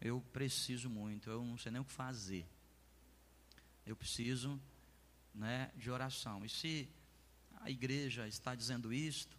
Eu 0.00 0.20
preciso 0.32 0.88
muito, 0.90 1.30
eu 1.30 1.44
não 1.44 1.56
sei 1.56 1.72
nem 1.72 1.80
o 1.80 1.84
que 1.84 1.92
fazer. 1.92 2.46
Eu 3.86 3.96
preciso 3.96 4.60
né, 5.34 5.70
de 5.76 5.90
oração. 5.90 6.44
E 6.44 6.48
se 6.48 6.88
a 7.60 7.70
igreja 7.70 8.26
está 8.28 8.54
dizendo 8.54 8.92
isto, 8.92 9.36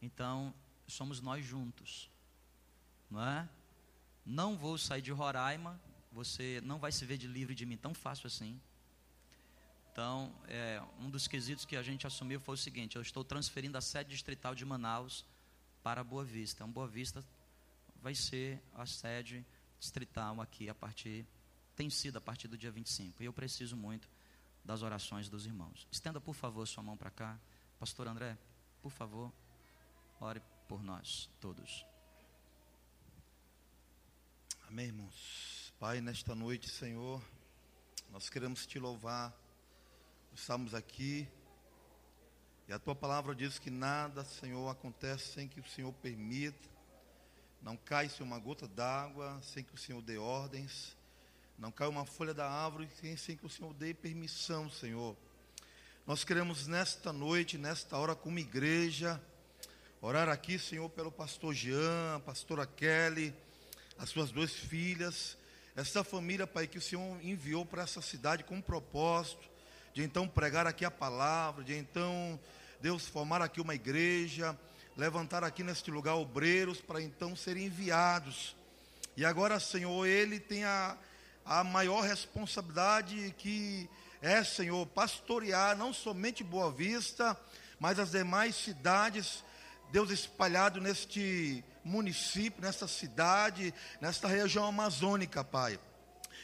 então 0.00 0.54
somos 0.86 1.20
nós 1.20 1.44
juntos. 1.44 2.10
Não 3.10 3.22
é? 3.22 3.48
Não 4.24 4.56
vou 4.56 4.76
sair 4.78 5.02
de 5.02 5.10
Roraima, 5.10 5.80
você 6.18 6.60
não 6.64 6.80
vai 6.80 6.90
se 6.90 7.04
ver 7.04 7.16
de 7.16 7.28
livre 7.28 7.54
de 7.54 7.64
mim 7.64 7.76
tão 7.76 7.94
fácil 7.94 8.26
assim. 8.26 8.60
Então, 9.92 10.34
é, 10.48 10.82
um 10.98 11.08
dos 11.08 11.28
quesitos 11.28 11.64
que 11.64 11.76
a 11.76 11.82
gente 11.82 12.08
assumiu 12.08 12.40
foi 12.40 12.54
o 12.54 12.58
seguinte: 12.58 12.96
eu 12.96 13.02
estou 13.02 13.22
transferindo 13.22 13.78
a 13.78 13.80
sede 13.80 14.10
distrital 14.10 14.52
de 14.52 14.64
Manaus 14.64 15.24
para 15.80 16.02
Boa 16.02 16.24
Vista. 16.24 16.56
Então, 16.56 16.72
Boa 16.72 16.88
Vista 16.88 17.24
vai 18.02 18.16
ser 18.16 18.60
a 18.74 18.84
sede 18.84 19.46
distrital 19.78 20.40
aqui 20.40 20.68
a 20.68 20.74
partir, 20.74 21.24
tem 21.76 21.88
sido 21.88 22.16
a 22.16 22.20
partir 22.20 22.48
do 22.48 22.58
dia 22.58 22.72
25. 22.72 23.22
E 23.22 23.26
eu 23.26 23.32
preciso 23.32 23.76
muito 23.76 24.08
das 24.64 24.82
orações 24.82 25.28
dos 25.28 25.46
irmãos. 25.46 25.86
Estenda, 25.90 26.20
por 26.20 26.34
favor, 26.34 26.66
sua 26.66 26.82
mão 26.82 26.96
para 26.96 27.10
cá. 27.10 27.38
Pastor 27.78 28.08
André, 28.08 28.36
por 28.82 28.90
favor, 28.90 29.32
ore 30.20 30.42
por 30.66 30.82
nós 30.82 31.30
todos. 31.40 31.86
Amém, 34.68 34.86
irmãos. 34.86 35.57
Pai, 35.80 36.00
nesta 36.00 36.34
noite, 36.34 36.68
Senhor, 36.68 37.22
nós 38.10 38.28
queremos 38.28 38.66
te 38.66 38.80
louvar. 38.80 39.32
Estamos 40.34 40.74
aqui 40.74 41.28
e 42.66 42.72
a 42.72 42.80
tua 42.80 42.96
palavra 42.96 43.32
diz 43.32 43.60
que 43.60 43.70
nada, 43.70 44.24
Senhor, 44.24 44.68
acontece 44.68 45.34
sem 45.34 45.46
que 45.46 45.60
o 45.60 45.68
Senhor 45.68 45.92
permita. 45.92 46.68
Não 47.62 47.76
cai 47.76 48.08
se 48.08 48.24
uma 48.24 48.40
gota 48.40 48.66
d'água 48.66 49.40
sem 49.40 49.62
que 49.62 49.72
o 49.72 49.78
Senhor 49.78 50.02
dê 50.02 50.18
ordens. 50.18 50.96
Não 51.56 51.70
cai 51.70 51.86
uma 51.86 52.04
folha 52.04 52.34
da 52.34 52.50
árvore 52.50 52.88
sem 53.16 53.36
que 53.36 53.46
o 53.46 53.48
Senhor 53.48 53.72
dê 53.72 53.94
permissão, 53.94 54.68
Senhor. 54.68 55.16
Nós 56.04 56.24
queremos 56.24 56.66
nesta 56.66 57.12
noite, 57.12 57.56
nesta 57.56 57.96
hora, 57.96 58.16
como 58.16 58.40
igreja, 58.40 59.22
orar 60.00 60.28
aqui, 60.28 60.58
Senhor, 60.58 60.90
pelo 60.90 61.12
pastor 61.12 61.54
Jean, 61.54 62.16
a 62.16 62.20
pastora 62.20 62.66
Kelly, 62.66 63.32
as 63.96 64.10
suas 64.10 64.32
duas 64.32 64.52
filhas, 64.52 65.38
essa 65.80 66.02
família, 66.02 66.46
Pai, 66.46 66.66
que 66.66 66.78
o 66.78 66.82
Senhor 66.82 67.24
enviou 67.24 67.64
para 67.64 67.82
essa 67.84 68.02
cidade 68.02 68.42
com 68.42 68.56
um 68.56 68.60
propósito 68.60 69.48
de 69.94 70.02
então 70.02 70.26
pregar 70.26 70.66
aqui 70.66 70.84
a 70.84 70.90
palavra, 70.90 71.62
de 71.62 71.76
então, 71.76 72.38
Deus, 72.80 73.06
formar 73.06 73.40
aqui 73.40 73.60
uma 73.60 73.74
igreja 73.74 74.58
levantar 74.96 75.44
aqui 75.44 75.62
neste 75.62 75.92
lugar 75.92 76.16
obreiros 76.16 76.80
para 76.80 77.00
então 77.00 77.36
serem 77.36 77.66
enviados. 77.66 78.56
E 79.16 79.24
agora, 79.24 79.60
Senhor, 79.60 80.04
ele 80.04 80.40
tem 80.40 80.64
a, 80.64 80.96
a 81.44 81.62
maior 81.62 82.00
responsabilidade 82.00 83.32
que 83.38 83.88
é, 84.20 84.42
Senhor, 84.42 84.84
pastorear 84.88 85.76
não 85.76 85.94
somente 85.94 86.42
Boa 86.42 86.72
Vista, 86.72 87.38
mas 87.78 88.00
as 88.00 88.10
demais 88.10 88.56
cidades, 88.56 89.44
Deus 89.92 90.10
espalhado 90.10 90.80
neste 90.80 91.62
município, 91.88 92.62
nesta 92.62 92.86
cidade, 92.86 93.72
nesta 94.00 94.28
região 94.28 94.64
amazônica, 94.66 95.42
Pai. 95.42 95.80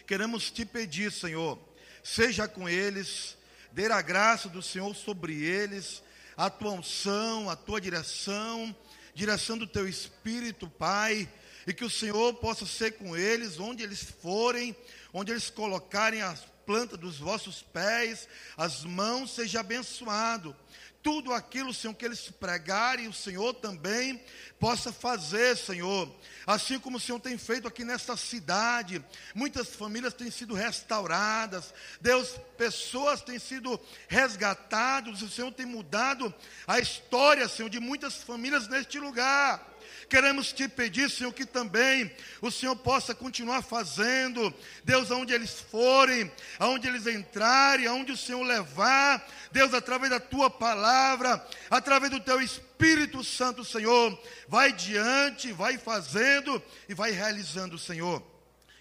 Queremos 0.07 0.51
te 0.51 0.65
pedir, 0.65 1.13
Senhor, 1.13 1.59
seja 2.03 2.49
com 2.49 2.69
eles, 2.69 3.37
dê 3.71 3.87
a 3.87 4.01
graça 4.01 4.49
do 4.49 4.63
Senhor 4.63 4.95
sobre 4.95 5.35
eles, 5.45 6.03
a 6.37 6.49
tua 6.49 6.73
unção, 6.73 7.49
a 7.51 7.55
tua 7.55 7.81
direção, 7.81 8.75
direção 9.15 9.57
do 9.59 9.67
teu 9.67 9.87
espírito, 9.87 10.69
Pai, 10.69 11.29
e 11.67 11.73
que 11.73 11.85
o 11.85 11.91
Senhor 11.91 12.35
possa 12.35 12.67
ser 12.67 12.93
com 12.93 13.17
eles 13.17 13.61
onde 13.61 13.83
eles 13.83 14.03
forem, 14.03 14.75
onde 15.13 15.31
eles 15.31 15.51
colocarem 15.51 16.23
as 16.23 16.41
plantas 16.67 16.99
dos 16.99 17.19
vossos 17.19 17.63
pés, 17.63 18.27
as 18.57 18.83
mãos, 18.83 19.35
seja 19.35 19.61
abençoado 19.61 20.57
tudo 21.05 21.35
aquilo, 21.35 21.75
Senhor, 21.75 21.93
que 21.93 22.07
eles 22.07 22.31
pregarem, 22.31 23.09
o 23.09 23.13
Senhor 23.13 23.53
também 23.53 24.25
possa 24.59 24.91
fazer, 24.91 25.55
Senhor. 25.55 26.11
Assim 26.47 26.79
como 26.79 26.97
o 26.97 27.01
Senhor 27.01 27.21
tem 27.21 27.37
feito 27.37 27.69
aqui 27.69 27.85
nesta 27.85 28.17
cidade, 28.17 29.05
muitas 29.35 29.69
famílias 29.69 30.15
têm 30.15 30.31
sido 30.31 30.55
restauradas, 30.55 31.75
Deus, 32.01 32.31
pessoas 32.57 33.21
têm 33.21 33.39
sido 33.39 33.79
resgatadas, 34.09 35.21
o 35.21 35.29
Senhor 35.29 35.53
tem 35.53 35.67
mudado 35.67 36.35
a 36.67 36.81
história, 36.81 37.47
Senhor, 37.49 37.69
de 37.69 37.79
muitas 37.79 38.23
famílias 38.23 38.67
neste 38.67 38.99
lugar. 38.99 39.74
Queremos 40.09 40.53
te 40.53 40.69
pedir, 40.69 41.11
Senhor, 41.11 41.33
que 41.33 41.47
também 41.47 42.11
o 42.41 42.51
Senhor 42.51 42.77
possa 42.77 43.15
continuar 43.15 43.63
fazendo, 43.63 44.53
Deus, 44.85 45.11
aonde 45.11 45.33
eles 45.33 45.61
forem, 45.61 46.31
aonde 46.59 46.87
eles 46.87 47.07
entrarem, 47.07 47.87
aonde 47.87 48.13
o 48.13 48.17
Senhor 48.17 48.43
levar, 48.43 49.27
Deus, 49.51 49.73
através 49.73 50.11
da 50.11 50.21
tua 50.21 50.51
palavra, 50.51 51.45
através 51.71 52.11
do 52.11 52.21
teu 52.21 52.41
Espírito 52.41 53.25
Santo, 53.25 53.65
Senhor, 53.65 54.19
vai 54.49 54.73
diante, 54.73 55.53
vai 55.53 55.79
fazendo 55.79 56.63
e 56.89 56.95
vai 56.95 57.11
realizando, 57.11 57.79
Senhor. 57.79 58.23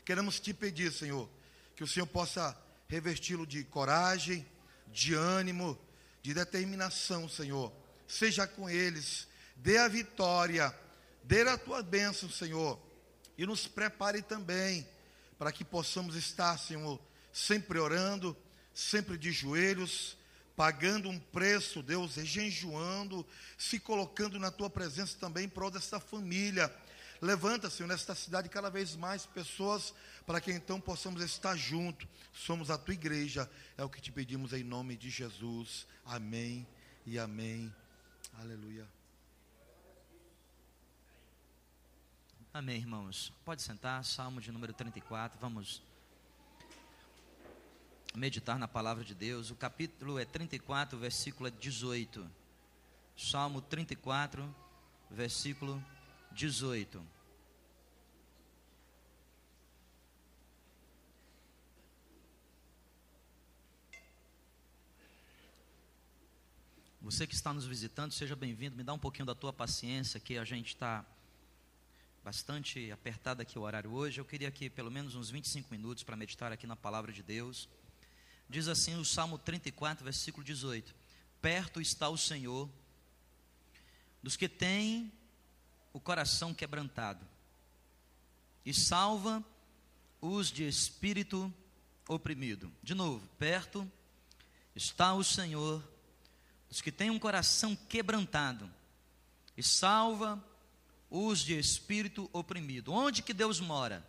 Queremos 0.06 0.40
te 0.40 0.54
pedir, 0.54 0.92
Senhor, 0.92 1.30
que 1.76 1.84
o 1.84 1.88
Senhor 1.88 2.08
possa 2.08 2.58
revesti-lo 2.88 3.48
de 3.48 3.64
coragem, 3.64 4.46
de 4.88 5.14
ânimo, 5.14 5.80
de 6.22 6.34
determinação, 6.34 7.28
Senhor. 7.28 7.72
Seja 8.08 8.46
com 8.46 8.70
eles, 8.70 9.28
dê 9.56 9.78
a 9.78 9.88
vitória 9.88 10.74
Dê 11.24 11.42
a 11.42 11.58
tua 11.58 11.82
bênção, 11.82 12.30
Senhor, 12.30 12.80
e 13.38 13.46
nos 13.46 13.68
prepare 13.68 14.22
também 14.22 14.88
para 15.38 15.52
que 15.52 15.64
possamos 15.64 16.16
estar, 16.16 16.58
Senhor, 16.58 17.00
sempre 17.32 17.80
orando, 17.80 18.36
sempre 18.74 19.18
de 19.18 19.32
joelhos, 19.32 20.18
pagando 20.56 21.10
um 21.10 21.20
preço, 21.20 21.82
Deus, 21.82 22.14
jejuando, 22.14 23.26
se 23.58 23.80
colocando 23.80 24.40
na 24.40 24.52
tua 24.52 24.70
presença 24.70 25.18
também 25.20 25.46
em 25.46 25.50
prol 25.50 25.72
desta 25.72 26.00
família. 26.00 26.74
Levanta, 27.22 27.70
Senhor, 27.70 27.88
nesta 27.88 28.14
cidade 28.14 28.50
cada 28.50 28.70
vez 28.70 28.96
mais 28.96 29.26
pessoas 29.26 29.94
para 30.26 30.42
que 30.42 30.52
então 30.52 30.80
possamos 30.80 31.24
estar 31.24 31.56
juntos. 31.56 32.08
Somos 32.34 32.70
a 32.70 32.78
tua 32.78 32.94
igreja, 32.94 33.50
é 33.78 33.84
o 33.84 33.90
que 33.90 34.02
te 34.02 34.12
pedimos 34.12 34.54
em 34.54 34.64
nome 34.64 34.98
de 34.98 35.10
Jesus. 35.10 35.88
Amém 36.06 36.68
e 37.06 37.18
amém. 37.18 37.74
Aleluia. 38.34 39.03
Amém, 42.56 42.78
irmãos. 42.78 43.34
Pode 43.44 43.64
sentar, 43.64 44.06
Salmo 44.06 44.40
de 44.40 44.52
número 44.52 44.72
34. 44.74 45.40
Vamos 45.40 45.82
meditar 48.14 48.60
na 48.60 48.68
palavra 48.68 49.04
de 49.04 49.16
Deus. 49.16 49.50
O 49.50 49.56
capítulo 49.56 50.20
é 50.20 50.26
34, 50.26 50.96
versículo 51.00 51.50
18. 51.50 52.30
Salmo 53.18 53.60
34, 53.60 54.56
versículo 55.10 55.84
18. 56.32 57.04
Você 67.02 67.26
que 67.26 67.34
está 67.34 67.52
nos 67.52 67.66
visitando, 67.66 68.12
seja 68.12 68.36
bem-vindo. 68.36 68.76
Me 68.76 68.84
dá 68.84 68.94
um 68.94 69.00
pouquinho 69.00 69.26
da 69.26 69.34
tua 69.34 69.52
paciência, 69.52 70.20
que 70.20 70.38
a 70.38 70.46
gente 70.46 70.68
está 70.68 71.04
bastante 72.24 72.90
apertado 72.90 73.42
aqui 73.42 73.60
o 73.60 73.64
horário 73.64 73.92
hoje. 73.92 74.20
Eu 74.20 74.26
queria 74.26 74.48
aqui 74.48 74.70
pelo 74.70 74.90
menos 74.90 75.14
uns 75.14 75.30
25 75.30 75.70
minutos 75.70 76.04
para 76.04 76.16
meditar 76.16 76.52
aqui 76.54 76.66
na 76.66 76.76
palavra 76.76 77.12
de 77.12 77.22
Deus. 77.22 77.68
Diz 78.50 78.68
assim 78.68 78.96
o 78.96 79.04
Salmo 79.04 79.38
34, 79.38 80.06
versículo 80.06 80.44
18: 80.44 80.96
Perto 81.42 81.82
está 81.82 82.08
o 82.08 82.18
Senhor 82.18 82.70
dos 84.22 84.38
que 84.38 84.48
têm 84.48 85.12
o 85.92 86.00
coração 86.00 86.54
quebrantado, 86.54 87.28
e 88.66 88.74
salva 88.74 89.44
os 90.22 90.50
de 90.50 90.66
espírito 90.66 91.54
oprimido. 92.08 92.72
De 92.82 92.96
novo, 92.96 93.28
perto 93.38 93.90
está 94.74 95.14
o 95.14 95.24
Senhor 95.24 95.84
dos 96.70 96.80
que 96.80 96.92
têm 96.92 97.10
um 97.10 97.20
coração 97.20 97.76
quebrantado, 97.76 98.72
e 99.58 99.62
salva 99.62 100.42
os 101.16 101.42
de 101.42 101.58
espírito 101.60 102.28
oprimido. 102.34 102.92
Onde 102.92 103.22
que 103.22 103.36
Deus 103.36 103.60
mora? 103.60 104.04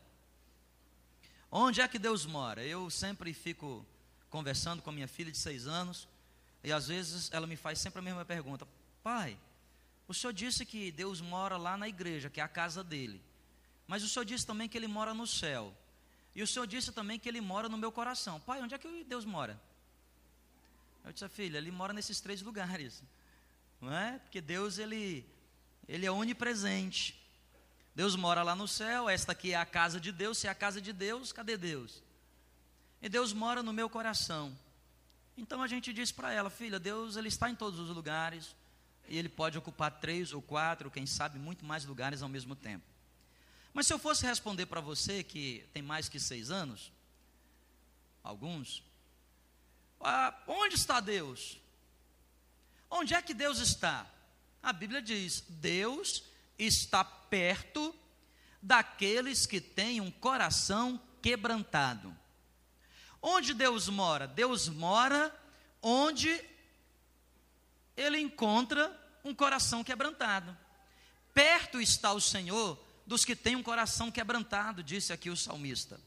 Onde 1.51 1.83
é 1.83 1.87
que 1.87 1.99
Deus 1.99 2.25
mora? 2.25 2.65
Eu 2.65 2.89
sempre 2.89 3.35
fico 3.35 3.85
conversando 4.31 4.81
com 4.81 4.89
a 4.89 4.93
minha 4.93 5.07
filha 5.07 5.31
de 5.31 5.37
seis 5.37 5.67
anos, 5.67 6.09
e 6.63 6.73
às 6.73 6.89
vezes 6.89 7.31
ela 7.31 7.47
me 7.47 7.57
faz 7.57 7.79
sempre 7.79 7.99
a 7.99 8.03
mesma 8.03 8.25
pergunta: 8.25 8.67
Pai, 9.03 9.39
o 10.09 10.15
senhor 10.15 10.33
disse 10.33 10.65
que 10.65 10.91
Deus 10.91 11.21
mora 11.21 11.59
lá 11.59 11.77
na 11.77 11.87
igreja, 11.87 12.31
que 12.31 12.41
é 12.41 12.43
a 12.43 12.49
casa 12.49 12.83
dele, 12.83 13.21
mas 13.87 14.03
o 14.03 14.09
senhor 14.09 14.25
disse 14.25 14.47
também 14.47 14.67
que 14.67 14.79
ele 14.79 14.89
mora 14.89 15.13
no 15.13 15.27
céu, 15.27 15.77
e 16.35 16.43
o 16.43 16.47
senhor 16.47 16.67
disse 16.67 16.91
também 16.91 17.19
que 17.19 17.29
ele 17.29 17.43
mora 17.43 17.69
no 17.69 17.77
meu 17.77 17.93
coração. 17.93 18.41
Pai, 18.41 18.63
onde 18.63 18.75
é 18.75 18.79
que 18.79 19.05
Deus 19.05 19.27
mora? 19.27 19.61
Eu 21.05 21.13
disse, 21.13 21.29
filha, 21.29 21.59
ele 21.59 21.71
mora 21.71 21.93
nesses 21.93 22.19
três 22.19 22.41
lugares, 22.41 23.03
não 23.79 23.93
é? 23.93 24.19
Porque 24.21 24.41
Deus, 24.41 24.79
ele 24.79 25.34
ele 25.89 26.07
é 26.07 26.11
onipresente. 26.11 27.21
Deus 27.95 28.17
mora 28.17 28.43
lá 28.43 28.57
no 28.57 28.67
céu, 28.67 29.09
esta 29.09 29.33
aqui 29.33 29.53
é 29.53 29.57
a 29.57 29.65
casa 29.67 30.01
de 30.01 30.11
Deus, 30.11 30.39
se 30.39 30.47
é 30.47 30.51
a 30.51 30.55
casa 30.55 30.81
de 30.81 30.93
Deus, 30.93 31.33
cadê 31.33 31.57
Deus? 31.57 32.03
E 33.01 33.09
Deus 33.09 33.33
mora 33.33 33.63
no 33.63 33.73
meu 33.73 33.89
coração. 33.89 34.57
Então 35.37 35.63
a 35.63 35.67
gente 35.67 35.93
diz 35.93 36.11
para 36.11 36.33
ela, 36.33 36.51
filha, 36.51 36.79
Deus 36.79 37.17
ele 37.17 37.29
está 37.29 37.51
em 37.51 37.55
todos 37.55 37.79
os 37.79 37.91
lugares 37.91 38.55
e 39.09 39.19
ele 39.19 39.29
pode 39.29 39.59
ocupar 39.59 39.91
três 39.91 40.33
ou 40.33 40.41
quatro, 40.41 40.91
quem 40.91 41.07
sabe 41.07 41.39
muito 41.39 41.65
mais 41.65 41.85
lugares 41.85 42.23
ao 42.23 42.29
mesmo 42.29 42.57
tempo. 42.57 42.85
Mas 43.73 43.87
se 43.87 43.93
eu 43.93 43.99
fosse 43.99 44.25
responder 44.25 44.67
para 44.67 44.81
você 44.81 45.23
que 45.23 45.69
tem 45.73 45.83
mais 45.83 46.09
que 46.09 46.21
seis 46.21 46.51
anos, 46.51 46.93
alguns, 48.23 48.83
ah, 50.01 50.35
onde 50.47 50.77
está 50.77 51.01
Deus? 51.01 51.59
Onde 52.89 53.15
é 53.15 53.21
que 53.21 53.35
Deus 53.35 53.59
está? 53.59 54.07
A 54.65 54.73
Bíblia 54.73 55.03
diz: 55.03 55.45
Deus 55.47 56.25
está 56.59 57.05
perto 57.05 57.95
daqueles 58.63 59.45
que 59.45 59.61
têm 59.61 60.01
um 60.01 60.11
coração 60.11 60.99
quebrantado. 61.21 62.17
Onde 63.21 63.53
Deus 63.53 63.89
mora? 63.91 64.27
Deus 64.27 64.69
mora 64.69 65.35
onde 65.83 66.43
ele 67.95 68.19
encontra 68.19 68.91
um 69.23 69.35
coração 69.35 69.85
quebrantado. 69.85 70.57
Perto 71.35 71.79
está 71.79 72.13
o 72.13 72.21
Senhor 72.21 72.83
dos 73.07 73.23
que 73.23 73.37
têm 73.37 73.57
um 73.57 73.63
coração 73.63 74.11
quebrantado, 74.11 74.83
disse 74.83 75.13
aqui 75.13 75.29
o 75.29 75.37
salmista. 75.37 76.01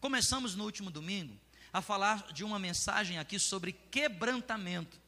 Começamos 0.00 0.54
no 0.54 0.64
último 0.64 0.88
domingo 0.90 1.36
a 1.72 1.82
falar 1.82 2.32
de 2.32 2.44
uma 2.44 2.60
mensagem 2.60 3.18
aqui 3.18 3.40
sobre 3.40 3.72
quebrantamento. 3.72 5.00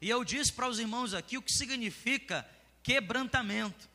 E 0.00 0.08
eu 0.08 0.24
disse 0.24 0.52
para 0.52 0.68
os 0.68 0.78
irmãos 0.78 1.14
aqui 1.14 1.36
o 1.36 1.42
que 1.42 1.52
significa 1.52 2.48
quebrantamento. 2.82 3.88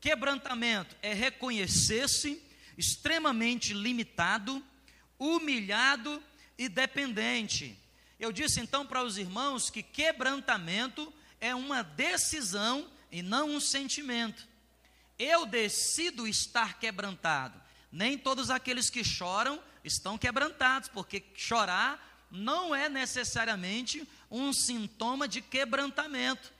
Quebrantamento 0.00 0.96
é 1.02 1.12
reconhecer-se 1.12 2.42
extremamente 2.76 3.72
limitado, 3.72 4.62
humilhado 5.18 6.22
e 6.58 6.68
dependente. 6.68 7.78
Eu 8.18 8.32
disse 8.32 8.60
então 8.60 8.86
para 8.86 9.02
os 9.02 9.18
irmãos 9.18 9.68
que 9.68 9.82
quebrantamento 9.82 11.12
é 11.40 11.54
uma 11.54 11.82
decisão 11.82 12.90
e 13.10 13.22
não 13.22 13.50
um 13.50 13.60
sentimento. 13.60 14.46
Eu 15.18 15.46
decido 15.46 16.26
estar 16.26 16.78
quebrantado. 16.78 17.60
Nem 17.90 18.18
todos 18.18 18.50
aqueles 18.50 18.90
que 18.90 19.04
choram 19.04 19.62
estão 19.84 20.18
quebrantados, 20.18 20.88
porque 20.88 21.24
chorar 21.34 22.05
não 22.30 22.74
é 22.74 22.88
necessariamente 22.88 24.06
um 24.30 24.52
sintoma 24.52 25.28
de 25.28 25.40
quebrantamento. 25.40 26.52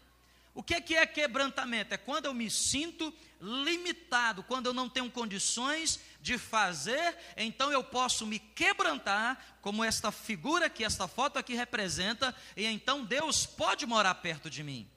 O 0.55 0.63
que 0.63 0.75
é, 0.75 0.81
que 0.81 0.95
é 0.95 1.07
quebrantamento? 1.07 1.93
É 1.93 1.99
quando 1.99 2.25
eu 2.25 2.33
me 2.33 2.51
sinto 2.51 3.13
limitado, 3.41 4.43
quando 4.43 4.67
eu 4.67 4.73
não 4.73 4.89
tenho 4.89 5.11
condições 5.11 6.01
de 6.23 6.39
fazer, 6.39 7.15
então 7.37 7.71
eu 7.71 7.85
posso 7.85 8.25
me 8.25 8.39
quebrantar, 8.39 9.59
como 9.61 9.85
esta 9.85 10.11
figura 10.11 10.71
que 10.71 10.83
esta 10.83 11.07
foto 11.07 11.39
aqui 11.39 11.55
representa, 11.55 12.35
e 12.57 12.65
então 12.65 13.05
Deus 13.05 13.45
pode 13.45 13.85
morar 13.85 14.15
perto 14.15 14.49
de 14.49 14.63
mim. 14.63 14.89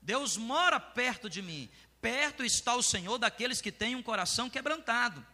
Deus 0.00 0.38
mora 0.38 0.80
perto 0.80 1.28
de 1.28 1.42
mim. 1.42 1.68
Perto 2.00 2.42
está 2.42 2.74
o 2.74 2.82
Senhor 2.82 3.18
daqueles 3.18 3.60
que 3.60 3.70
têm 3.70 3.96
um 3.96 4.02
coração 4.02 4.48
quebrantado. 4.48 5.24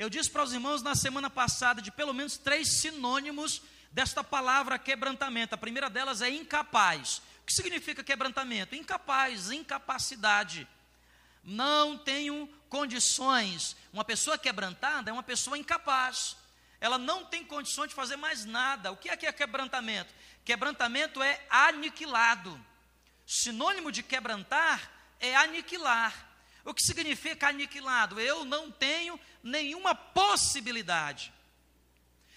Eu 0.00 0.08
disse 0.08 0.30
para 0.30 0.42
os 0.42 0.54
irmãos 0.54 0.80
na 0.80 0.94
semana 0.94 1.28
passada 1.28 1.82
de 1.82 1.90
pelo 1.90 2.14
menos 2.14 2.38
três 2.38 2.68
sinônimos 2.68 3.60
desta 3.92 4.24
palavra 4.24 4.78
quebrantamento. 4.78 5.54
A 5.54 5.58
primeira 5.58 5.90
delas 5.90 6.22
é 6.22 6.30
incapaz. 6.30 7.18
O 7.42 7.44
que 7.44 7.52
significa 7.52 8.02
quebrantamento? 8.02 8.74
Incapaz, 8.74 9.50
incapacidade. 9.50 10.66
Não 11.44 11.98
tenho 11.98 12.48
condições. 12.70 13.76
Uma 13.92 14.02
pessoa 14.02 14.38
quebrantada 14.38 15.10
é 15.10 15.12
uma 15.12 15.22
pessoa 15.22 15.58
incapaz. 15.58 16.34
Ela 16.80 16.96
não 16.96 17.26
tem 17.26 17.44
condições 17.44 17.90
de 17.90 17.94
fazer 17.94 18.16
mais 18.16 18.46
nada. 18.46 18.90
O 18.92 18.96
que 18.96 19.10
é 19.10 19.16
que 19.18 19.26
é 19.26 19.32
quebrantamento? 19.32 20.14
Quebrantamento 20.46 21.22
é 21.22 21.44
aniquilado. 21.50 22.58
Sinônimo 23.26 23.92
de 23.92 24.02
quebrantar 24.02 24.90
é 25.20 25.36
aniquilar. 25.36 26.29
O 26.64 26.74
que 26.74 26.82
significa 26.82 27.48
aniquilado? 27.48 28.20
Eu 28.20 28.44
não 28.44 28.70
tenho 28.70 29.18
nenhuma 29.42 29.94
possibilidade. 29.94 31.32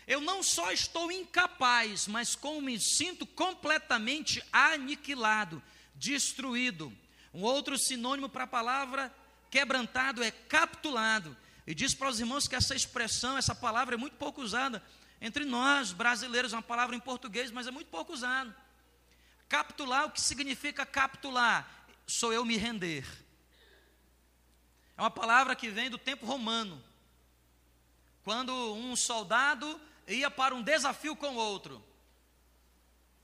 Eu 0.06 0.20
não 0.20 0.44
só 0.44 0.72
estou 0.72 1.12
incapaz, 1.12 2.08
mas 2.08 2.36
como 2.36 2.62
me 2.62 2.80
sinto 2.80 3.26
completamente 3.26 4.44
aniquilado, 4.52 5.62
destruído. 5.96 6.92
Um 7.34 7.42
outro 7.42 7.78
sinônimo 7.78 8.28
para 8.30 8.44
a 8.44 8.48
palavra 8.48 9.14
quebrantado 9.50 10.24
é 10.24 10.32
capitulado. 10.32 11.36
E 11.66 11.74
diz 11.74 11.94
para 11.94 12.10
os 12.10 12.20
irmãos 12.20 12.48
que 12.48 12.56
essa 12.56 12.76
expressão, 12.76 13.38
essa 13.38 13.56
palavra 13.56 13.96
é 13.96 13.98
muito 13.98 14.18
pouco 14.18 14.42
usada 14.42 14.84
entre 15.22 15.46
nós 15.46 15.94
brasileiros, 15.94 16.52
é 16.52 16.58
uma 16.58 16.62
palavra 16.62 16.96
em 16.98 17.00
português, 17.00 17.50
mas 17.50 17.66
é 17.66 17.72
muito 17.72 17.88
pouco 17.88 18.12
usada. 18.12 18.54
Capitular, 19.48 20.06
o 20.06 20.12
que 20.12 20.20
significa 20.20 20.86
capitular? 20.86 21.66
Sou 22.06 22.34
eu 22.34 22.44
me 22.44 22.58
render. 22.58 23.06
É 24.98 25.02
uma 25.02 25.12
palavra 25.12 25.56
que 25.56 25.70
vem 25.70 25.90
do 25.90 25.98
tempo 25.98 26.26
romano. 26.26 26.84
Quando 28.24 28.54
um 28.76 28.96
soldado 28.96 29.80
ia 30.08 30.30
para 30.30 30.56
um 30.56 30.62
desafio 30.62 31.16
com 31.16 31.36
outro. 31.36 31.84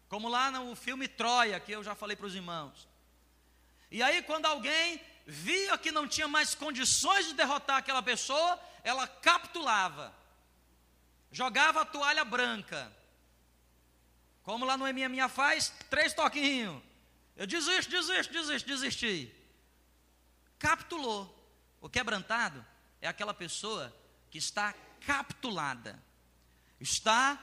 Como 0.07 0.27
lá 0.27 0.49
no 0.49 0.75
filme 0.75 1.07
Troia, 1.07 1.59
que 1.59 1.71
eu 1.71 1.83
já 1.83 1.93
falei 1.93 2.15
para 2.15 2.25
os 2.25 2.35
irmãos. 2.35 2.87
E 3.91 4.01
aí, 4.01 4.21
quando 4.23 4.45
alguém 4.45 4.99
via 5.25 5.77
que 5.77 5.91
não 5.91 6.07
tinha 6.07 6.27
mais 6.27 6.55
condições 6.55 7.27
de 7.27 7.33
derrotar 7.33 7.77
aquela 7.77 8.01
pessoa, 8.01 8.59
ela 8.83 9.07
capitulava, 9.07 10.13
jogava 11.31 11.81
a 11.81 11.85
toalha 11.85 12.25
branca. 12.25 12.91
Como 14.43 14.65
lá 14.65 14.75
no 14.75 14.91
Minha 14.91 15.29
faz, 15.29 15.71
três 15.89 16.13
toquinhos. 16.13 16.81
Eu 17.35 17.45
desisto, 17.45 17.91
desisto, 17.91 18.33
desisto, 18.33 18.67
desisti. 18.67 19.35
Capitulou. 20.57 21.38
O 21.81 21.89
quebrantado 21.89 22.65
é 23.01 23.07
aquela 23.07 23.33
pessoa 23.33 23.95
que 24.29 24.37
está 24.37 24.73
capitulada. 25.05 26.01
Está, 26.79 27.41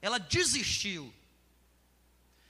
ela 0.00 0.18
desistiu. 0.18 1.12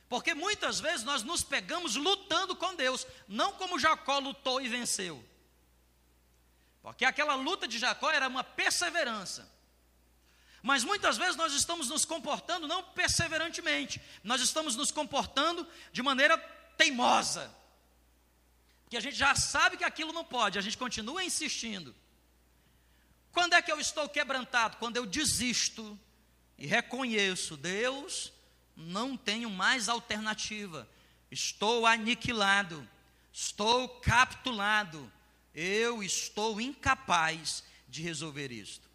Porque 0.09 0.35
muitas 0.35 0.81
vezes 0.81 1.05
nós 1.05 1.23
nos 1.23 1.43
pegamos 1.43 1.97
lutando 1.97 2.55
com 2.55 2.75
Deus, 2.75 3.07
não 3.27 3.53
como 3.53 3.79
Jacó 3.79 4.19
lutou 4.19 4.61
e 4.61 4.69
venceu. 4.69 5.23
Porque 6.83 7.05
aquela 7.05 7.35
luta 7.35 7.67
de 7.67 7.79
Jacó 7.79 8.11
era 8.11 8.29
uma 8.29 8.45
perseverança. 8.45 9.51
Mas 10.63 10.85
muitas 10.85 11.17
vezes 11.17 11.37
nós 11.37 11.53
estamos 11.53 11.89
nos 11.89 12.05
comportando 12.05 12.67
não 12.67 12.83
perseverantemente, 12.83 14.01
nós 14.23 14.41
estamos 14.41 14.75
nos 14.77 14.91
comportando 14.91 15.67
de 15.93 16.03
maneira 16.03 16.39
teimosa. 16.77 17.53
Que 18.89 18.97
a 18.97 19.01
gente 19.01 19.17
já 19.17 19.35
sabe 19.35 19.77
que 19.77 19.85
aquilo 19.85 20.13
não 20.13 20.25
pode, 20.25 20.59
a 20.59 20.63
gente 20.63 20.79
continua 20.79 21.25
insistindo. 21.25 21.95
Quando 23.33 23.55
é 23.55 23.61
que 23.61 23.71
eu 23.71 23.79
estou 23.79 24.09
quebrantado? 24.09 24.77
Quando 24.79 24.97
eu 24.97 25.05
desisto 25.05 25.99
e 26.57 26.67
reconheço, 26.67 27.57
Deus, 27.57 28.33
não 28.77 29.17
tenho 29.17 29.51
mais 29.51 29.89
alternativa. 29.89 30.89
Estou 31.31 31.87
aniquilado, 31.87 32.89
estou 33.33 33.89
capitulado. 34.01 35.13
Eu 35.55 36.03
estou 36.03 36.61
incapaz 36.61 37.65
de 37.89 38.03
resolver 38.03 38.53
isto. 38.53 38.87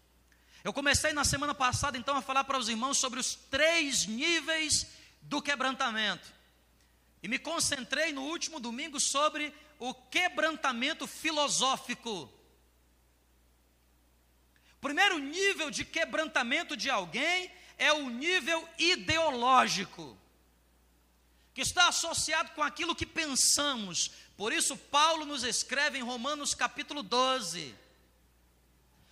Eu 0.64 0.72
comecei 0.72 1.12
na 1.12 1.24
semana 1.24 1.54
passada 1.54 1.98
então 1.98 2.16
a 2.16 2.22
falar 2.22 2.44
para 2.44 2.58
os 2.58 2.68
irmãos 2.68 2.98
sobre 2.98 3.18
os 3.18 3.34
três 3.34 4.06
níveis 4.06 4.86
do 5.22 5.42
quebrantamento. 5.42 6.32
E 7.22 7.28
me 7.28 7.38
concentrei 7.38 8.12
no 8.12 8.22
último 8.22 8.60
domingo 8.60 8.98
sobre 9.00 9.52
o 9.82 9.92
quebrantamento 9.92 11.08
filosófico. 11.08 12.32
O 14.76 14.80
primeiro 14.80 15.18
nível 15.18 15.72
de 15.72 15.84
quebrantamento 15.84 16.76
de 16.76 16.88
alguém 16.88 17.50
é 17.76 17.92
o 17.92 18.08
nível 18.08 18.68
ideológico, 18.78 20.16
que 21.52 21.62
está 21.62 21.88
associado 21.88 22.52
com 22.52 22.62
aquilo 22.62 22.94
que 22.94 23.04
pensamos. 23.04 24.12
Por 24.36 24.52
isso, 24.52 24.76
Paulo 24.76 25.26
nos 25.26 25.42
escreve 25.42 25.98
em 25.98 26.02
Romanos 26.02 26.54
capítulo 26.54 27.02
12: 27.02 27.74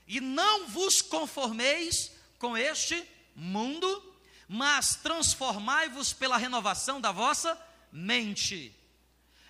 E 0.07 0.21
não 0.21 0.69
vos 0.69 1.03
conformeis 1.03 2.13
com 2.39 2.57
este 2.57 3.05
mundo, 3.35 4.17
mas 4.47 4.95
transformai-vos 4.95 6.13
pela 6.13 6.37
renovação 6.37 7.01
da 7.01 7.11
vossa 7.11 7.61
mente. 7.91 8.80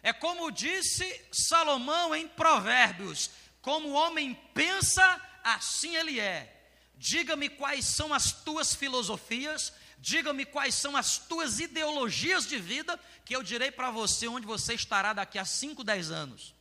É 0.03 0.13
como 0.13 0.51
disse 0.51 1.21
Salomão 1.31 2.15
em 2.15 2.27
Provérbios: 2.27 3.31
como 3.61 3.89
o 3.89 3.93
homem 3.93 4.35
pensa, 4.55 5.21
assim 5.45 5.97
ele 5.97 6.19
é. 6.19 6.57
Diga-me 6.97 7.49
quais 7.49 7.85
são 7.87 8.13
as 8.13 8.33
tuas 8.33 8.75
filosofias, 8.75 9.73
diga-me 9.99 10.45
quais 10.45 10.75
são 10.75 10.97
as 10.97 11.19
tuas 11.19 11.61
ideologias 11.61 12.47
de 12.47 12.59
vida, 12.59 12.99
que 13.25 13.35
eu 13.35 13.43
direi 13.43 13.71
para 13.71 13.91
você 13.91 14.29
onde 14.29 14.47
você 14.47 14.75
estará 14.75 15.13
daqui 15.13 15.39
a 15.39 15.45
5, 15.45 15.83
10 15.83 16.11
anos. 16.11 16.55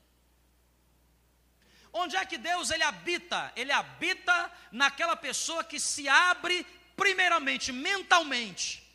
Onde 1.91 2.15
é 2.15 2.25
que 2.25 2.37
Deus 2.37 2.69
ele 2.69 2.83
habita? 2.83 3.51
Ele 3.55 3.71
habita 3.71 4.51
naquela 4.71 5.15
pessoa 5.15 5.63
que 5.63 5.79
se 5.79 6.07
abre 6.07 6.65
primeiramente 6.95 7.71
mentalmente. 7.71 8.88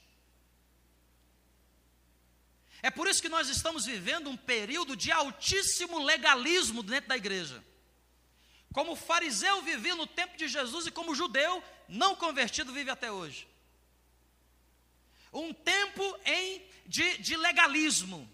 É 2.84 2.90
por 2.90 3.08
isso 3.08 3.22
que 3.22 3.28
nós 3.28 3.48
estamos 3.48 3.86
vivendo 3.86 4.28
um 4.28 4.36
período 4.36 4.94
de 4.94 5.10
altíssimo 5.10 5.98
legalismo 5.98 6.82
dentro 6.82 7.08
da 7.08 7.16
igreja 7.16 7.62
como 8.74 8.92
o 8.92 8.96
fariseu 8.96 9.62
vivia 9.62 9.94
no 9.94 10.04
tempo 10.04 10.36
de 10.36 10.48
Jesus 10.48 10.88
e 10.88 10.90
como 10.90 11.12
o 11.12 11.14
judeu 11.14 11.62
não 11.88 12.16
convertido 12.16 12.72
vive 12.72 12.90
até 12.90 13.10
hoje. 13.10 13.46
Um 15.32 15.54
tempo 15.54 16.02
em, 16.26 16.60
de, 16.84 17.18
de 17.18 17.36
legalismo. 17.36 18.28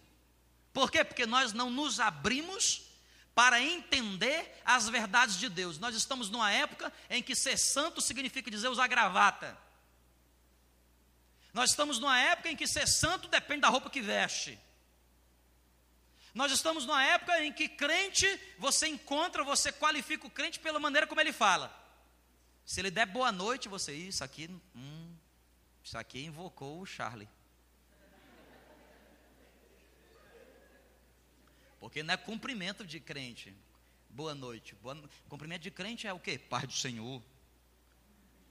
Por 0.73 0.91
quê? 0.91 1.05
Porque 1.05 1.27
nós 1.27 1.53
não 1.53 1.69
nos 1.69 2.01
abrimos 2.01 2.87
para 3.35 3.61
entender 3.61 4.51
as 4.65 4.89
verdades 4.89 5.39
de 5.39 5.51
Deus. 5.51 5.79
Nós 5.79 5.95
estamos 5.95 6.31
numa 6.31 6.51
época 6.51 6.91
em 7.11 7.23
que 7.23 7.35
ser 7.37 7.59
santo 7.59 8.01
significa 8.01 8.51
dizer 8.51 8.69
usar 8.69 8.87
gravata. 8.87 9.59
Nós 11.53 11.71
estamos 11.71 11.99
numa 11.99 12.19
época 12.19 12.51
em 12.51 12.57
que 12.57 12.67
ser 12.67 12.87
santo 12.87 13.29
depende 13.29 13.63
da 13.63 13.69
roupa 13.69 13.91
que 13.91 14.01
veste. 14.01 14.59
Nós 16.33 16.53
estamos 16.53 16.87
numa 16.87 17.03
época 17.05 17.45
em 17.45 17.53
que 17.53 17.69
crente, 17.69 18.27
você 18.59 18.87
encontra, 18.87 19.43
você 19.43 19.73
qualifica 19.73 20.27
o 20.27 20.31
crente 20.31 20.61
pela 20.61 20.79
maneira 20.79 21.07
como 21.07 21.21
ele 21.21 21.33
fala. 21.33 21.77
Se 22.65 22.81
ele 22.81 22.91
der 22.91 23.07
boa 23.07 23.33
noite, 23.33 23.69
você, 23.69 23.93
isso 23.93 24.23
aqui, 24.23 24.49
hum, 24.77 25.17
isso 25.83 25.99
aqui 25.99 26.25
invocou 26.25 26.81
o 26.81 26.87
Charlie. 26.87 27.29
Porque 31.81 32.03
não 32.03 32.15
é 32.15 32.17
cumprimento 32.17 32.87
de 32.87 33.01
crente. 33.01 33.53
Boa 34.09 34.35
noite. 34.35 34.75
Boa, 34.77 34.97
cumprimento 35.29 35.63
de 35.63 35.71
crente 35.71 36.07
é 36.07 36.13
o 36.13 36.21
quê? 36.21 36.39
Paz 36.39 36.65
do 36.65 36.75
Senhor. 36.75 37.23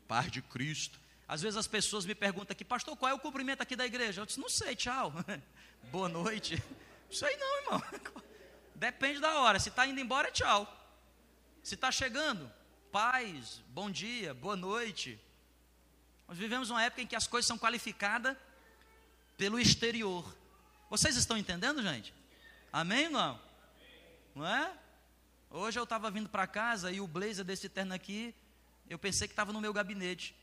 Paz 0.08 0.30
de 0.32 0.42
Cristo. 0.42 1.00
Às 1.30 1.44
vezes 1.44 1.58
as 1.58 1.68
pessoas 1.68 2.08
me 2.08 2.16
perguntam 2.16 2.54
aqui, 2.54 2.66
pastor, 2.66 2.98
qual 2.98 3.12
é 3.12 3.14
o 3.14 3.20
cumprimento 3.20 3.62
aqui 3.62 3.76
da 3.76 3.86
igreja? 3.86 4.20
Eu 4.20 4.26
disse, 4.26 4.40
não 4.40 4.50
sei, 4.50 4.76
tchau. 4.76 5.14
Boa 5.92 6.10
noite. 6.10 6.62
Isso 7.08 7.24
aí 7.24 7.38
não, 7.38 7.58
irmão. 7.58 7.84
Depende 8.74 9.20
da 9.20 9.40
hora. 9.40 9.60
Se 9.60 9.70
está 9.70 9.86
indo 9.86 10.00
embora, 10.00 10.32
tchau. 10.32 10.68
Se 11.62 11.76
está 11.76 11.92
chegando, 11.92 12.52
paz, 12.92 13.62
bom 13.68 13.92
dia, 13.92 14.34
boa 14.34 14.56
noite. 14.56 15.22
Nós 16.28 16.36
vivemos 16.36 16.72
uma 16.72 16.82
época 16.82 17.04
em 17.04 17.08
que 17.08 17.16
as 17.16 17.28
coisas 17.28 17.46
são 17.46 17.60
qualificadas 17.60 18.36
pelo 19.38 19.60
exterior. 19.60 20.36
Vocês 20.90 21.16
estão 21.16 21.38
entendendo, 21.38 21.84
gente? 21.84 22.12
Amém 22.74 23.06
ou 23.06 23.12
não? 23.12 23.42
Não 24.34 24.48
é? 24.48 24.74
Hoje 25.52 25.78
eu 25.78 25.84
estava 25.84 26.10
vindo 26.10 26.28
para 26.28 26.48
casa 26.48 26.92
e 26.92 27.00
o 27.00 27.06
blazer 27.06 27.46
desse 27.46 27.70
terno 27.70 27.94
aqui, 27.94 28.34
eu 28.90 28.98
pensei 28.98 29.28
que 29.28 29.34
estava 29.34 29.54
no 29.54 29.62
meu 29.62 29.72
gabinete, 29.72 30.36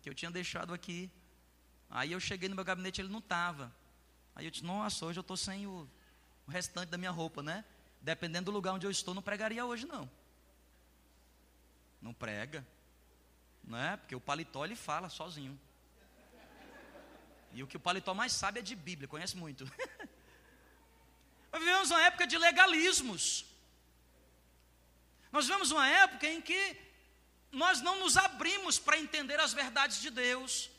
que 0.00 0.08
eu 0.08 0.14
tinha 0.14 0.30
deixado 0.30 0.72
aqui. 0.72 1.10
Aí 1.88 2.12
eu 2.12 2.20
cheguei 2.20 2.48
no 2.48 2.54
meu 2.54 2.64
gabinete, 2.64 3.00
ele 3.00 3.08
não 3.08 3.18
estava. 3.18 3.74
Aí 4.34 4.44
eu 4.44 4.50
disse, 4.50 4.64
nossa, 4.64 5.04
hoje 5.04 5.18
eu 5.18 5.22
estou 5.22 5.36
sem 5.36 5.66
o, 5.66 5.88
o 6.46 6.50
restante 6.50 6.88
da 6.88 6.98
minha 6.98 7.10
roupa, 7.10 7.42
né? 7.42 7.64
Dependendo 8.00 8.46
do 8.46 8.54
lugar 8.54 8.72
onde 8.72 8.86
eu 8.86 8.90
estou, 8.90 9.14
não 9.14 9.22
pregaria 9.22 9.64
hoje, 9.64 9.86
não. 9.86 10.10
Não 12.00 12.14
prega. 12.14 12.66
Não 13.64 13.78
é? 13.78 13.96
Porque 13.96 14.14
o 14.14 14.20
paletó 14.20 14.64
ele 14.64 14.76
fala 14.76 15.08
sozinho. 15.08 15.58
E 17.52 17.62
o 17.62 17.66
que 17.66 17.76
o 17.76 17.80
paletó 17.80 18.14
mais 18.14 18.32
sabe 18.32 18.60
é 18.60 18.62
de 18.62 18.76
Bíblia, 18.76 19.08
conhece 19.08 19.36
muito. 19.36 19.64
Nós 21.52 21.60
vivemos 21.60 21.90
uma 21.90 22.02
época 22.02 22.26
de 22.26 22.38
legalismos. 22.38 23.44
Nós 25.32 25.46
vivemos 25.46 25.70
uma 25.70 25.86
época 25.88 26.26
em 26.26 26.40
que 26.40 26.76
nós 27.52 27.80
não 27.80 27.98
nos 28.00 28.16
abrimos 28.16 28.78
para 28.78 28.98
entender 28.98 29.38
as 29.40 29.52
verdades 29.52 30.00
de 30.00 30.10
Deus. 30.10 30.70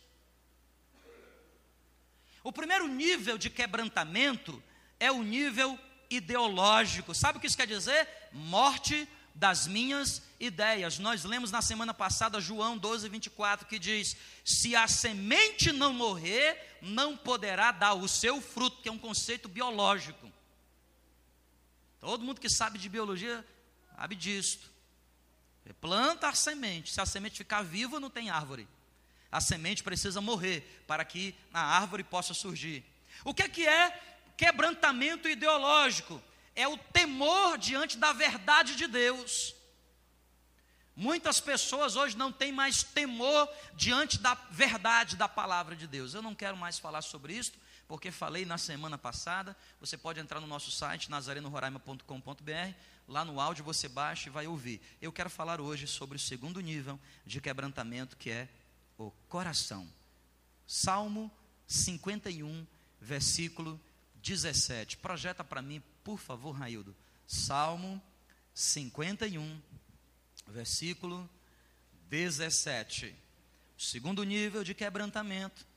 O 2.43 2.51
primeiro 2.51 2.87
nível 2.87 3.37
de 3.37 3.49
quebrantamento 3.49 4.61
é 4.99 5.11
o 5.11 5.21
nível 5.21 5.77
ideológico. 6.09 7.13
Sabe 7.13 7.37
o 7.37 7.41
que 7.41 7.47
isso 7.47 7.57
quer 7.57 7.67
dizer? 7.67 8.07
Morte 8.31 9.07
das 9.35 9.67
minhas 9.67 10.21
ideias. 10.39 10.97
Nós 10.97 11.23
lemos 11.23 11.51
na 11.51 11.61
semana 11.61 11.93
passada 11.93 12.41
João 12.41 12.77
12, 12.77 13.07
24, 13.09 13.67
que 13.67 13.77
diz: 13.77 14.15
Se 14.43 14.75
a 14.75 14.87
semente 14.87 15.71
não 15.71 15.93
morrer, 15.93 16.77
não 16.81 17.15
poderá 17.15 17.71
dar 17.71 17.93
o 17.93 18.07
seu 18.07 18.41
fruto, 18.41 18.81
que 18.81 18.89
é 18.89 18.91
um 18.91 18.97
conceito 18.97 19.47
biológico. 19.47 20.31
Todo 21.99 22.23
mundo 22.23 22.41
que 22.41 22.49
sabe 22.49 22.79
de 22.79 22.89
biologia 22.89 23.45
sabe 23.95 24.15
disto. 24.15 24.70
Planta 25.79 26.27
a 26.27 26.33
semente, 26.33 26.91
se 26.91 27.01
a 27.01 27.05
semente 27.05 27.37
ficar 27.37 27.63
viva, 27.63 27.99
não 27.99 28.09
tem 28.09 28.29
árvore 28.29 28.67
a 29.31 29.39
semente 29.39 29.81
precisa 29.81 30.19
morrer 30.19 30.83
para 30.85 31.05
que 31.05 31.33
a 31.53 31.61
árvore 31.61 32.03
possa 32.03 32.33
surgir. 32.33 32.83
O 33.23 33.33
que 33.33 33.43
é, 33.43 33.47
que 33.47 33.65
é 33.65 33.99
quebrantamento 34.35 35.29
ideológico? 35.29 36.21
É 36.53 36.67
o 36.67 36.77
temor 36.77 37.57
diante 37.57 37.97
da 37.97 38.11
verdade 38.11 38.75
de 38.75 38.87
Deus. 38.87 39.55
Muitas 40.93 41.39
pessoas 41.39 41.95
hoje 41.95 42.17
não 42.17 42.31
têm 42.31 42.51
mais 42.51 42.83
temor 42.83 43.49
diante 43.73 44.19
da 44.19 44.33
verdade 44.51 45.15
da 45.15 45.29
palavra 45.29 45.77
de 45.77 45.87
Deus. 45.87 46.13
Eu 46.13 46.21
não 46.21 46.35
quero 46.35 46.57
mais 46.57 46.77
falar 46.77 47.01
sobre 47.01 47.33
isso, 47.33 47.53
porque 47.91 48.09
falei 48.09 48.45
na 48.45 48.57
semana 48.57 48.97
passada. 48.97 49.53
Você 49.81 49.97
pode 49.97 50.17
entrar 50.17 50.39
no 50.39 50.47
nosso 50.47 50.71
site, 50.71 51.11
nazareno.roraima.com.br. 51.11 52.73
Lá 53.05 53.25
no 53.25 53.37
áudio 53.37 53.65
você 53.65 53.89
baixa 53.89 54.29
e 54.29 54.31
vai 54.31 54.47
ouvir. 54.47 54.79
Eu 55.01 55.11
quero 55.11 55.29
falar 55.29 55.59
hoje 55.59 55.85
sobre 55.87 56.15
o 56.15 56.19
segundo 56.19 56.61
nível 56.61 56.97
de 57.25 57.41
quebrantamento, 57.41 58.15
que 58.15 58.29
é 58.29 58.47
o 58.97 59.11
coração. 59.27 59.85
Salmo 60.65 61.29
51, 61.67 62.65
versículo 63.01 63.77
17. 64.23 64.95
Projeta 64.95 65.43
para 65.43 65.61
mim, 65.61 65.83
por 66.01 66.17
favor, 66.17 66.53
Raildo. 66.53 66.95
Salmo 67.27 68.01
51, 68.53 69.61
versículo 70.47 71.29
17. 72.09 73.13
O 73.77 73.81
segundo 73.81 74.23
nível 74.23 74.63
de 74.63 74.73
quebrantamento 74.73 75.69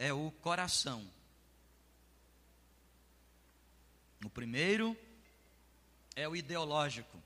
é 0.00 0.14
o 0.14 0.30
coração. 0.40 1.06
O 4.24 4.30
primeiro 4.30 4.96
é 6.16 6.26
o 6.26 6.34
ideológico. 6.34 7.22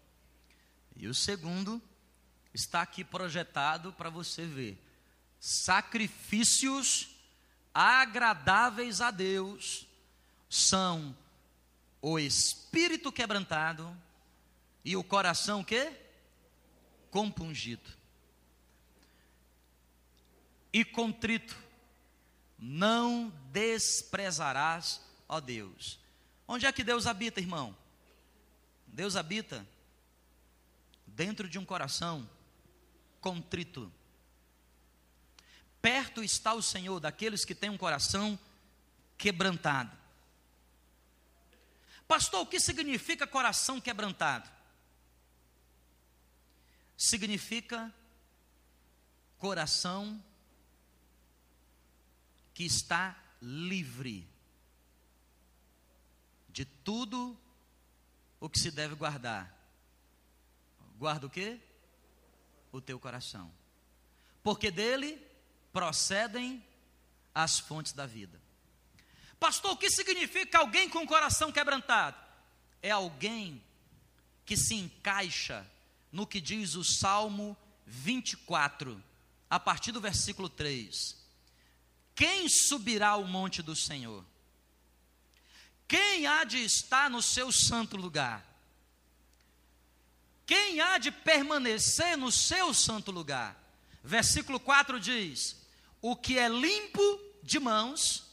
E 0.97 1.07
o 1.07 1.15
segundo 1.15 1.81
está 2.53 2.83
aqui 2.83 3.05
projetado 3.05 3.93
para 3.93 4.11
você 4.11 4.45
ver. 4.45 4.77
Sacrifícios 5.39 7.11
agradáveis 7.73 9.01
a 9.01 9.13
Deus 9.13 9.87
são 10.51 11.17
o 12.03 12.19
espírito 12.19 13.13
quebrantado 13.13 13.97
e 14.85 14.97
o 14.97 15.05
coração 15.05 15.63
que 15.63 15.93
compungido. 17.13 17.89
E 20.73 20.85
contrito 20.85 21.64
não 22.67 23.31
desprezarás, 23.53 25.03
ó 25.29 25.39
Deus. 25.39 25.99
Onde 26.49 26.65
é 26.65 26.73
que 26.73 26.83
Deus 26.83 27.07
habita, 27.07 27.39
irmão? 27.39 27.77
Deus 28.87 29.17
habita 29.17 29.67
dentro 31.07 31.47
de 31.47 31.59
um 31.59 31.65
coração 31.65 32.29
contrito. 33.21 33.93
Perto 35.83 36.25
está 36.25 36.55
o 36.55 36.63
Senhor 36.63 36.99
daqueles 37.01 37.45
que 37.45 37.55
têm 37.55 37.69
um 37.69 37.77
coração 37.77 38.39
quebrantado. 39.19 39.95
Pastor, 42.09 42.41
o 42.41 42.47
que 42.47 42.59
significa 42.59 43.27
coração 43.27 43.79
quebrantado? 43.79 44.51
Significa 46.97 47.93
coração 49.37 50.23
que 52.55 52.65
está 52.65 53.21
livre 53.43 54.27
de 56.49 56.65
tudo 56.65 57.37
o 58.41 58.49
que 58.49 58.59
se 58.59 58.71
deve 58.71 58.95
guardar. 58.95 59.53
Guarda 60.97 61.27
o 61.27 61.31
quê? 61.31 61.59
O 62.71 62.81
teu 62.81 62.99
coração. 62.99 63.53
Porque 64.43 64.71
dele 64.71 65.21
procedem 65.73 66.65
as 67.35 67.59
fontes 67.59 67.93
da 67.93 68.07
vida. 68.07 68.41
Pastor, 69.41 69.73
o 69.73 69.77
que 69.77 69.91
significa 69.91 70.59
alguém 70.59 70.89
com 70.89 71.01
o 71.01 71.07
coração 71.07 71.51
quebrantado? 71.51 72.17
É 72.81 72.91
alguém 72.91 73.63
que 74.47 74.57
se 74.57 74.75
encaixa 74.75 75.69
no 76.13 76.27
que 76.27 76.41
diz 76.41 76.77
o 76.77 76.85
Salmo 76.85 77.57
24, 77.87 79.03
a 79.51 79.59
partir 79.59 79.91
do 79.91 80.01
versículo 80.01 80.49
3. 80.49 81.24
Quem 82.15 82.49
subirá 82.49 83.09
ao 83.11 83.25
monte 83.25 83.61
do 83.63 83.75
Senhor? 83.75 84.25
Quem 85.89 86.27
há 86.27 86.45
de 86.45 86.59
estar 86.59 87.11
no 87.11 87.21
seu 87.21 87.51
santo 87.51 87.97
lugar? 87.97 88.45
Quem 90.47 90.81
há 90.81 90.99
de 90.99 91.11
permanecer 91.11 92.17
no 92.17 92.31
seu 92.31 92.73
santo 92.73 93.11
lugar? 93.11 93.57
Versículo 94.03 94.61
4 94.61 95.01
diz: 95.01 95.57
O 96.01 96.15
que 96.15 96.39
é 96.39 96.49
limpo 96.49 97.21
de 97.43 97.59
mãos, 97.59 98.25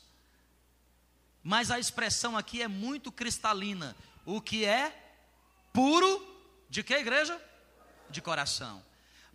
mas 1.43 1.71
a 1.71 1.79
expressão 1.79 2.37
aqui 2.37 2.61
é 2.61 2.67
muito 2.67 3.11
cristalina. 3.11 3.95
O 4.25 4.39
que 4.39 4.65
é 4.65 4.95
puro, 5.73 6.27
de 6.69 6.83
que 6.83 6.93
igreja? 6.93 7.41
De 8.09 8.21
coração. 8.21 8.83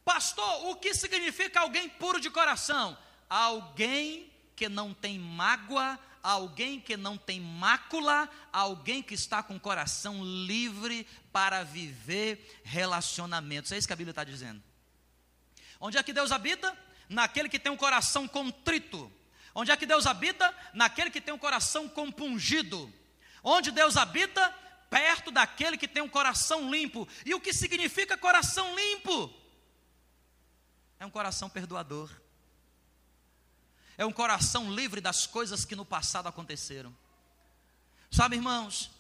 Pastor, 0.05 0.67
o 0.67 0.77
que 0.77 0.95
significa 0.95 1.61
alguém 1.61 1.89
puro 1.89 2.21
de 2.21 2.31
coração? 2.31 2.97
Alguém 3.29 4.33
que 4.57 4.69
não 4.69 4.95
tem 4.95 5.19
mágoa, 5.19 5.99
alguém 6.23 6.81
que 6.81 6.97
não 6.97 7.17
tem 7.17 7.41
mácula, 7.41 8.29
alguém 8.53 9.03
que 9.03 9.15
está 9.15 9.43
com 9.43 9.55
o 9.55 9.61
coração 9.61 10.25
livre 10.25 11.07
para 11.31 11.63
viver 11.63 12.61
relacionamentos. 12.65 13.71
É 13.71 13.79
isso 13.79 13.87
que 13.87 13.93
a 13.93 13.97
Bíblia 13.97 14.11
está 14.11 14.25
dizendo. 14.25 14.61
Onde 15.79 15.99
é 15.99 16.03
que 16.03 16.13
Deus 16.13 16.33
habita? 16.33 16.77
Naquele 17.09 17.49
que 17.49 17.59
tem 17.59 17.71
um 17.71 17.77
coração 17.77 18.27
contrito. 18.27 19.13
Onde 19.55 19.71
é 19.71 19.77
que 19.77 19.87
Deus 19.87 20.07
habita? 20.07 20.53
Naquele 20.75 21.11
que 21.11 21.21
tem 21.21 21.33
um 21.33 21.39
coração 21.39 21.89
compungido. 21.89 22.93
Onde 23.45 23.71
Deus 23.71 23.97
habita? 23.97 24.53
Perto 24.91 25.31
daquele 25.31 25.77
que 25.77 25.87
tem 25.87 26.03
um 26.03 26.09
coração 26.09 26.71
limpo. 26.71 27.07
E 27.25 27.35
o 27.35 27.41
que 27.41 27.53
significa 27.53 28.17
coração 28.17 28.75
limpo? 28.75 29.33
É 30.99 31.05
um 31.05 31.11
coração 31.11 31.49
perdoador 31.51 32.11
é 33.99 34.05
um 34.05 34.13
coração 34.13 34.73
livre 34.73 35.01
das 35.01 35.27
coisas 35.27 35.65
que 35.65 35.77
no 35.77 35.85
passado 35.85 36.29
aconteceram. 36.29 36.95
Sabe, 38.11 38.37
irmãos, 38.37 38.91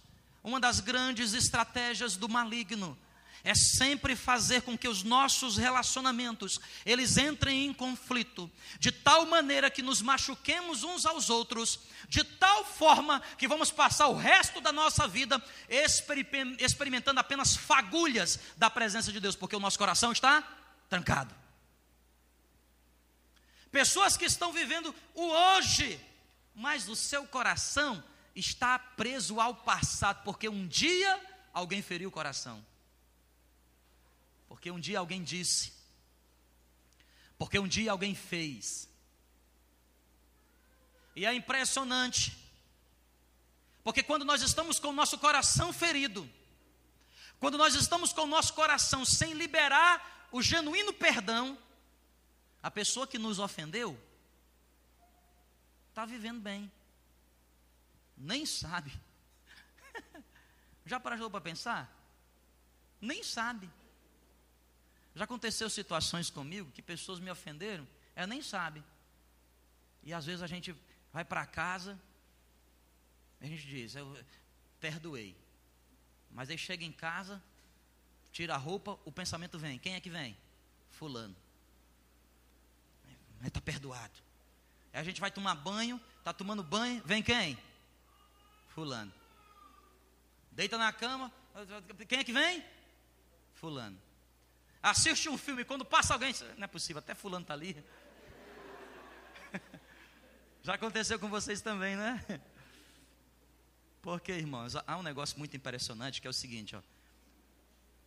uma 0.43 0.61
das 0.61 0.81
grandes 0.81 1.35
estratégias 1.35 2.17
do 2.17 2.29
maligno 2.29 2.97
é 3.45 3.55
sempre 3.55 4.17
fazer 4.17 4.63
com 4.63 4.77
que 4.77 4.89
os 4.89 5.05
nossos 5.05 5.57
relacionamentos 5.57 6.59
eles 6.85 7.17
entrem 7.17 7.67
em 7.67 7.73
conflito, 7.73 8.51
de 8.81 8.91
tal 8.91 9.25
maneira 9.25 9.71
que 9.71 9.83
nos 9.83 10.03
machuquemos 10.03 10.83
uns 10.83 11.07
aos 11.07 11.31
outros, 11.31 11.79
de 12.09 12.25
tal 12.25 12.65
forma 12.65 13.23
que 13.39 13.47
vamos 13.47 13.71
passar 13.71 14.09
o 14.09 14.17
resto 14.17 14.61
da 14.61 14.73
nossa 14.73 15.07
vida 15.07 15.41
experimentando 16.59 17.21
apenas 17.21 17.55
fagulhas 17.57 18.41
da 18.57 18.69
presença 18.69 19.13
de 19.13 19.21
Deus, 19.21 19.37
porque 19.37 19.55
o 19.55 19.61
nosso 19.61 19.79
coração 19.79 20.11
está 20.11 20.43
trancado. 20.89 21.33
Pessoas 23.77 24.17
que 24.17 24.25
estão 24.25 24.55
vivendo 24.55 24.95
o 25.13 25.23
hoje, 25.23 26.01
mas 26.55 26.89
o 26.89 26.97
seu 26.97 27.27
coração 27.27 28.03
está 28.35 28.79
preso 28.79 29.39
ao 29.39 29.55
passado, 29.55 30.25
porque 30.25 30.49
um 30.49 30.67
dia 30.67 31.23
alguém 31.53 31.83
feriu 31.83 32.09
o 32.09 32.11
coração. 32.11 32.65
Porque 34.49 34.71
um 34.71 34.81
dia 34.81 34.99
alguém 34.99 35.23
disse. 35.23 35.75
Porque 37.37 37.59
um 37.59 37.69
dia 37.69 37.91
alguém 37.91 38.15
fez. 38.15 38.89
E 41.15 41.27
é 41.27 41.35
impressionante. 41.35 42.35
Porque 43.85 44.03
quando 44.03 44.25
nós 44.25 44.41
estamos 44.41 44.79
com 44.79 44.89
o 44.89 44.95
nosso 44.95 45.19
coração 45.19 45.71
ferido, 45.71 46.27
quando 47.39 47.59
nós 47.59 47.75
estamos 47.75 48.11
com 48.11 48.23
o 48.23 48.27
nosso 48.27 48.55
coração 48.55 49.05
sem 49.05 49.35
liberar 49.35 50.29
o 50.33 50.41
genuíno 50.41 50.95
perdão, 50.95 51.59
a 52.67 52.71
pessoa 52.71 53.07
que 53.07 53.17
nos 53.17 53.39
ofendeu 53.39 53.97
está 55.89 56.05
vivendo 56.05 56.41
bem, 56.41 56.69
nem 58.17 58.45
sabe. 58.45 58.93
Já 60.85 60.99
parou 60.99 61.31
para 61.31 61.41
pensar? 61.41 61.89
Nem 63.01 63.23
sabe. 63.23 63.71
Já 65.15 65.23
aconteceu 65.23 65.71
situações 65.71 66.29
comigo 66.29 66.73
que 66.73 66.83
pessoas 66.83 67.21
me 67.21 67.31
ofenderam, 67.31 67.87
ela 68.17 68.27
nem 68.27 68.43
sabe. 68.43 68.83
E 70.03 70.13
às 70.13 70.27
vezes 70.27 70.43
a 70.43 70.49
gente 70.49 70.75
vai 71.13 71.25
para 71.25 71.47
casa, 71.47 71.97
a 73.41 73.47
gente 73.47 73.65
diz, 73.65 73.95
eu 73.95 74.19
perdoei. 74.81 75.37
Mas 76.33 76.51
aí 76.51 76.59
chega 76.59 76.85
em 76.85 76.91
casa, 76.91 77.41
tira 78.33 78.55
a 78.57 78.59
roupa, 78.59 78.99
o 79.05 79.13
pensamento 79.13 79.57
vem. 79.57 79.79
Quem 79.79 79.95
é 79.95 80.01
que 80.01 80.11
vem? 80.11 80.37
Fulano 80.91 81.46
está 83.45 83.61
perdoado. 83.61 84.15
Aí 84.93 85.01
a 85.01 85.05
gente 85.05 85.21
vai 85.21 85.31
tomar 85.31 85.55
banho, 85.55 86.01
está 86.19 86.33
tomando 86.33 86.63
banho, 86.63 87.03
vem 87.05 87.23
quem? 87.23 87.59
Fulano. 88.69 89.13
Deita 90.53 90.79
na 90.79 90.93
cama, 90.93 91.33
quem 92.09 92.19
é 92.19 92.25
que 92.25 92.33
vem? 92.33 92.65
Fulano. 93.55 94.01
Assiste 94.83 95.29
um 95.29 95.37
filme, 95.37 95.65
quando 95.65 95.85
passa 95.85 96.15
alguém, 96.15 96.35
não 96.57 96.65
é 96.65 96.67
possível, 96.67 97.01
até 97.01 97.15
fulano 97.15 97.43
está 97.43 97.55
ali. 97.55 97.85
Já 100.63 100.75
aconteceu 100.75 101.19
com 101.19 101.29
vocês 101.29 101.61
também, 101.61 101.97
né? 101.97 102.41
Porque, 104.01 104.33
irmãos, 104.33 104.77
há 104.77 104.97
um 104.97 105.03
negócio 105.03 105.39
muito 105.39 105.57
impressionante 105.57 106.21
que 106.21 106.27
é 106.27 106.31
o 106.31 106.33
seguinte, 106.33 106.77
ó. 106.77 106.83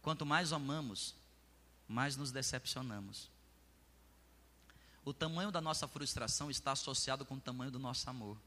Quanto 0.01 0.25
mais 0.25 0.53
amamos, 0.53 1.15
mais 1.87 2.15
nos 2.15 2.31
decepcionamos. 2.31 3.29
O 5.05 5.13
tamanho 5.13 5.51
da 5.51 5.61
nossa 5.61 5.87
frustração 5.87 6.51
está 6.51 6.73
associado 6.73 7.25
com 7.25 7.35
o 7.35 7.39
tamanho 7.39 7.71
do 7.71 7.79
nosso 7.79 8.09
amor. 8.09 8.37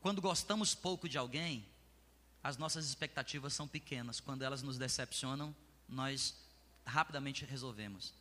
Quando 0.00 0.20
gostamos 0.20 0.74
pouco 0.74 1.08
de 1.08 1.18
alguém, 1.18 1.64
as 2.42 2.56
nossas 2.56 2.86
expectativas 2.86 3.52
são 3.52 3.66
pequenas. 3.66 4.20
Quando 4.20 4.42
elas 4.42 4.62
nos 4.62 4.78
decepcionam, 4.78 5.54
nós 5.88 6.34
rapidamente 6.84 7.44
resolvemos. 7.44 8.12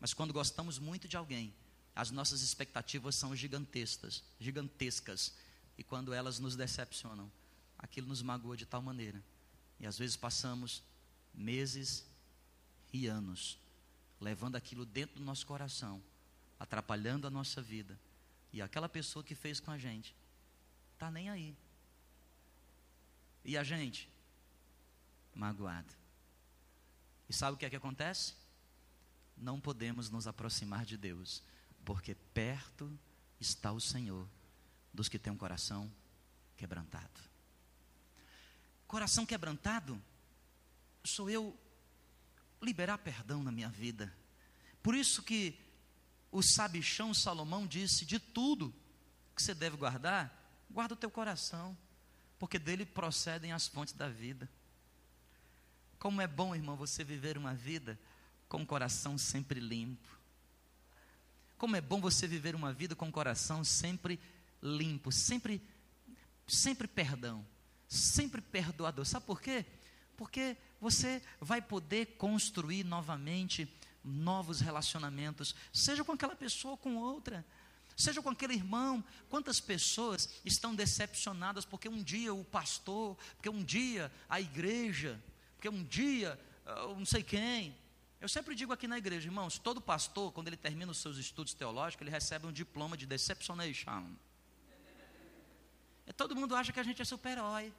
Mas 0.00 0.14
quando 0.14 0.32
gostamos 0.32 0.78
muito 0.78 1.06
de 1.06 1.16
alguém, 1.16 1.52
as 1.94 2.10
nossas 2.10 2.40
expectativas 2.40 3.14
são 3.14 3.34
gigantescas, 3.34 4.22
gigantescas. 4.38 5.32
E 5.76 5.84
quando 5.84 6.12
elas 6.12 6.38
nos 6.38 6.56
decepcionam, 6.56 7.30
aquilo 7.78 8.08
nos 8.08 8.22
magoa 8.22 8.56
de 8.56 8.66
tal 8.66 8.82
maneira. 8.82 9.22
E 9.78 9.86
às 9.86 9.98
vezes 9.98 10.16
passamos 10.16 10.82
meses 11.34 12.04
e 12.92 13.06
anos 13.06 13.59
levando 14.20 14.56
aquilo 14.56 14.84
dentro 14.84 15.16
do 15.16 15.24
nosso 15.24 15.46
coração, 15.46 16.02
atrapalhando 16.58 17.26
a 17.26 17.30
nossa 17.30 17.62
vida. 17.62 17.98
E 18.52 18.60
aquela 18.60 18.88
pessoa 18.88 19.24
que 19.24 19.34
fez 19.34 19.60
com 19.60 19.70
a 19.70 19.78
gente 19.78 20.14
está 20.92 21.10
nem 21.10 21.30
aí. 21.30 21.56
E 23.44 23.56
a 23.56 23.64
gente? 23.64 24.08
Magoado. 25.34 25.94
E 27.28 27.32
sabe 27.32 27.54
o 27.54 27.56
que 27.56 27.64
é 27.64 27.70
que 27.70 27.76
acontece? 27.76 28.34
Não 29.36 29.60
podemos 29.60 30.10
nos 30.10 30.26
aproximar 30.26 30.84
de 30.84 30.96
Deus, 30.96 31.42
porque 31.84 32.14
perto 32.34 32.92
está 33.40 33.72
o 33.72 33.80
Senhor 33.80 34.28
dos 34.92 35.08
que 35.08 35.18
têm 35.18 35.32
um 35.32 35.38
coração 35.38 35.90
quebrantado. 36.56 37.20
Coração 38.86 39.24
quebrantado 39.24 40.00
sou 41.04 41.30
eu 41.30 41.56
liberar 42.62 42.98
perdão 42.98 43.42
na 43.42 43.50
minha 43.50 43.68
vida. 43.68 44.12
Por 44.82 44.94
isso 44.94 45.22
que 45.22 45.58
o 46.30 46.42
sabichão 46.42 47.12
Salomão 47.12 47.66
disse: 47.66 48.04
de 48.04 48.18
tudo 48.18 48.74
que 49.34 49.42
você 49.42 49.54
deve 49.54 49.76
guardar, 49.76 50.32
guarda 50.70 50.94
o 50.94 50.96
teu 50.96 51.10
coração, 51.10 51.76
porque 52.38 52.58
dele 52.58 52.84
procedem 52.84 53.52
as 53.52 53.66
fontes 53.66 53.94
da 53.94 54.08
vida. 54.08 54.48
Como 55.98 56.20
é 56.20 56.26
bom, 56.26 56.54
irmão, 56.54 56.76
você 56.76 57.04
viver 57.04 57.36
uma 57.36 57.54
vida 57.54 57.98
com 58.48 58.62
o 58.62 58.66
coração 58.66 59.18
sempre 59.18 59.60
limpo. 59.60 60.08
Como 61.58 61.76
é 61.76 61.80
bom 61.80 62.00
você 62.00 62.26
viver 62.26 62.54
uma 62.54 62.72
vida 62.72 62.96
com 62.96 63.08
o 63.08 63.12
coração 63.12 63.62
sempre 63.62 64.18
limpo, 64.62 65.12
sempre 65.12 65.62
sempre 66.46 66.88
perdão, 66.88 67.46
sempre 67.86 68.40
perdoador. 68.40 69.04
Sabe 69.04 69.26
por 69.26 69.40
quê? 69.40 69.64
Porque 70.16 70.56
você 70.80 71.22
vai 71.40 71.60
poder 71.60 72.16
construir 72.16 72.84
novamente 72.84 73.68
novos 74.02 74.60
relacionamentos, 74.60 75.54
seja 75.72 76.02
com 76.02 76.12
aquela 76.12 76.34
pessoa 76.34 76.72
ou 76.72 76.78
com 76.78 76.96
outra, 76.96 77.44
seja 77.96 78.22
com 78.22 78.30
aquele 78.30 78.54
irmão. 78.54 79.04
Quantas 79.28 79.60
pessoas 79.60 80.28
estão 80.44 80.74
decepcionadas 80.74 81.64
porque 81.64 81.88
um 81.88 82.02
dia 82.02 82.32
o 82.32 82.44
pastor, 82.44 83.16
porque 83.36 83.48
um 83.48 83.62
dia 83.62 84.10
a 84.28 84.40
igreja, 84.40 85.20
porque 85.54 85.68
um 85.68 85.84
dia 85.84 86.38
uh, 86.66 86.94
não 86.94 87.06
sei 87.06 87.22
quem. 87.22 87.76
Eu 88.20 88.28
sempre 88.28 88.54
digo 88.54 88.72
aqui 88.72 88.86
na 88.86 88.98
igreja, 88.98 89.28
irmãos, 89.28 89.58
todo 89.58 89.80
pastor, 89.80 90.32
quando 90.32 90.48
ele 90.48 90.56
termina 90.56 90.92
os 90.92 90.98
seus 90.98 91.16
estudos 91.16 91.54
teológicos, 91.54 92.02
ele 92.02 92.10
recebe 92.10 92.46
um 92.46 92.52
diploma 92.52 92.96
de 92.96 93.06
deceptionation. 93.06 94.14
E 96.06 96.12
todo 96.12 96.34
mundo 96.34 96.54
acha 96.54 96.72
que 96.72 96.80
a 96.80 96.82
gente 96.82 97.00
é 97.00 97.04
super-herói, 97.04 97.72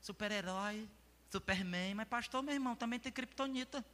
super-herói, 0.00 0.88
Superman, 1.30 1.94
mas 1.94 2.08
pastor, 2.08 2.42
meu 2.42 2.54
irmão, 2.54 2.74
também 2.74 2.98
tem 2.98 3.12
criptonita. 3.12 3.84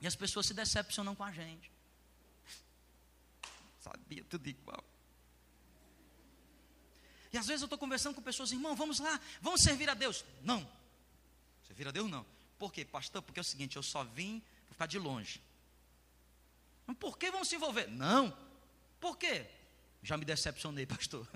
E 0.00 0.06
as 0.06 0.16
pessoas 0.16 0.46
se 0.46 0.54
decepcionam 0.54 1.14
com 1.14 1.24
a 1.24 1.32
gente. 1.32 1.70
Sabia 3.80 4.24
tudo 4.24 4.48
igual. 4.48 4.82
E 7.32 7.38
às 7.38 7.46
vezes 7.46 7.62
eu 7.62 7.66
estou 7.66 7.78
conversando 7.78 8.14
com 8.14 8.22
pessoas, 8.22 8.52
irmão, 8.52 8.74
vamos 8.74 8.98
lá, 8.98 9.20
vamos 9.40 9.62
servir 9.62 9.88
a 9.88 9.94
Deus. 9.94 10.24
Não. 10.42 10.68
Servir 11.66 11.86
a 11.86 11.90
Deus 11.90 12.10
não. 12.10 12.26
Por 12.58 12.72
quê, 12.72 12.84
pastor? 12.84 13.22
Porque 13.22 13.38
é 13.38 13.42
o 13.42 13.44
seguinte, 13.44 13.76
eu 13.76 13.82
só 13.82 14.02
vim 14.02 14.42
para 14.66 14.72
ficar 14.72 14.86
de 14.86 14.98
longe. 14.98 15.40
Mas 16.86 16.96
por 16.96 17.18
que 17.18 17.30
vamos 17.30 17.48
se 17.48 17.54
envolver? 17.54 17.86
Não. 17.88 18.36
Por 18.98 19.16
quê? 19.16 19.46
Já 20.02 20.16
me 20.16 20.24
decepcionei, 20.24 20.86
pastor. 20.86 21.28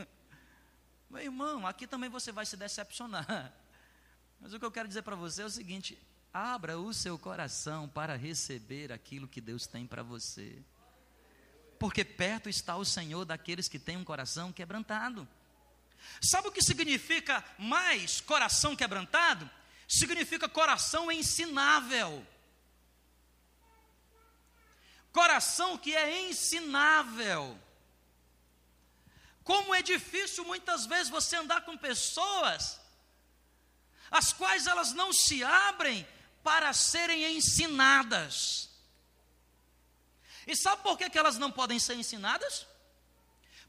Meu 1.12 1.20
irmão, 1.20 1.66
aqui 1.66 1.86
também 1.86 2.08
você 2.08 2.32
vai 2.32 2.46
se 2.46 2.56
decepcionar. 2.56 3.52
Mas 4.40 4.54
o 4.54 4.58
que 4.58 4.64
eu 4.64 4.72
quero 4.72 4.88
dizer 4.88 5.02
para 5.02 5.14
você 5.14 5.42
é 5.42 5.44
o 5.44 5.50
seguinte: 5.50 5.98
abra 6.32 6.78
o 6.78 6.94
seu 6.94 7.18
coração 7.18 7.86
para 7.86 8.16
receber 8.16 8.90
aquilo 8.90 9.28
que 9.28 9.38
Deus 9.38 9.66
tem 9.66 9.86
para 9.86 10.02
você. 10.02 10.64
Porque 11.78 12.02
perto 12.02 12.48
está 12.48 12.76
o 12.76 12.84
Senhor 12.84 13.26
daqueles 13.26 13.68
que 13.68 13.78
têm 13.78 13.98
um 13.98 14.04
coração 14.04 14.50
quebrantado. 14.50 15.28
Sabe 16.18 16.48
o 16.48 16.52
que 16.52 16.62
significa 16.62 17.44
mais 17.58 18.22
coração 18.22 18.74
quebrantado? 18.74 19.48
Significa 19.86 20.48
coração 20.48 21.12
ensinável. 21.12 22.26
Coração 25.12 25.76
que 25.76 25.94
é 25.94 26.30
ensinável. 26.30 27.60
Como 29.44 29.74
é 29.74 29.82
difícil 29.82 30.44
muitas 30.44 30.86
vezes 30.86 31.08
você 31.08 31.36
andar 31.36 31.62
com 31.62 31.76
pessoas 31.76 32.80
as 34.10 34.32
quais 34.32 34.66
elas 34.66 34.92
não 34.92 35.12
se 35.12 35.42
abrem 35.42 36.06
para 36.42 36.72
serem 36.72 37.36
ensinadas. 37.36 38.68
E 40.46 40.54
sabe 40.54 40.82
por 40.82 40.98
que, 40.98 41.08
que 41.08 41.18
elas 41.18 41.38
não 41.38 41.50
podem 41.50 41.78
ser 41.78 41.94
ensinadas? 41.94 42.66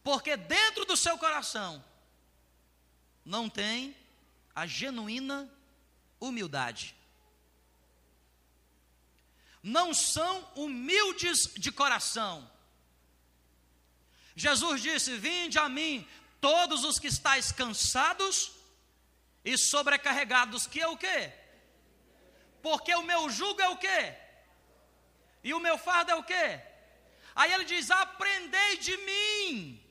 Porque 0.04 0.36
dentro 0.36 0.86
do 0.86 0.98
seu 0.98 1.18
coração 1.18 1.84
não 3.24 3.50
tem 3.50 3.96
a 4.54 4.68
genuína 4.68 5.50
humildade. 6.20 6.94
Não 9.62 9.94
são 9.94 10.52
humildes 10.56 11.54
de 11.54 11.72
coração. 11.72 12.52
Jesus 14.36 14.82
disse: 14.82 15.16
Vinde 15.18 15.60
a 15.60 15.70
mim, 15.70 16.08
todos 16.42 16.84
os 16.84 17.00
que 17.00 17.08
estáis 17.08 17.52
cansados 17.52 18.52
e 19.46 19.58
sobrecarregados, 19.58 20.68
que 20.68 20.82
é 20.82 20.88
o 20.88 20.98
quê? 20.98 21.32
Porque 22.62 22.94
o 22.96 23.04
meu 23.04 23.30
jugo 23.30 23.62
é 23.62 23.70
o 23.70 23.78
quê? 23.78 24.16
E 25.44 25.54
o 25.54 25.60
meu 25.60 25.78
fardo 25.78 26.12
é 26.12 26.16
o 26.16 26.24
quê? 26.24 26.62
Aí 27.36 27.52
ele 27.52 27.66
diz: 27.66 27.92
Aprendei 27.92 28.78
de 28.78 28.98
mim. 28.98 29.84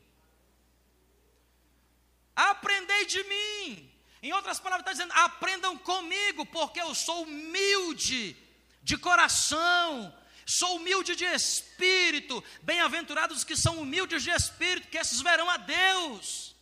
Aprendei 2.34 3.04
de 3.06 3.22
mim. 3.24 3.92
Em 4.22 4.32
outras 4.32 4.60
palavras, 4.60 4.86
está 4.86 4.92
dizendo: 4.92 5.12
aprendam 5.20 5.76
comigo, 5.78 6.46
porque 6.46 6.80
eu 6.80 6.94
sou 6.94 7.24
humilde 7.24 8.36
de 8.82 8.96
coração 8.96 10.16
Sou 10.46 10.76
humilde 10.76 11.14
de 11.14 11.24
espírito, 11.24 12.42
bem-aventurados 12.62 13.38
os 13.38 13.44
que 13.44 13.56
são 13.56 13.80
humildes 13.80 14.22
de 14.22 14.30
espírito, 14.30 14.88
que 14.88 14.98
esses 14.98 15.20
verão 15.20 15.48
a 15.48 15.56
Deus. 15.56 16.54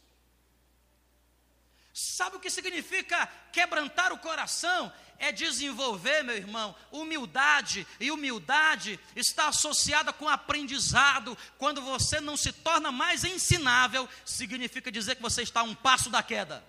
Sabe 1.92 2.36
o 2.36 2.40
que 2.40 2.50
significa 2.50 3.26
quebrantar 3.52 4.12
o 4.12 4.18
coração? 4.18 4.92
É 5.18 5.30
desenvolver, 5.30 6.22
meu 6.22 6.36
irmão, 6.36 6.74
humildade, 6.90 7.86
e 7.98 8.10
humildade 8.10 8.98
está 9.14 9.48
associada 9.48 10.12
com 10.12 10.26
aprendizado. 10.26 11.36
Quando 11.58 11.82
você 11.82 12.18
não 12.20 12.38
se 12.38 12.52
torna 12.52 12.90
mais 12.90 13.22
ensinável, 13.22 14.08
significa 14.24 14.90
dizer 14.90 15.16
que 15.16 15.22
você 15.22 15.42
está 15.42 15.60
a 15.60 15.64
um 15.64 15.74
passo 15.74 16.08
da 16.08 16.22
queda. 16.22 16.64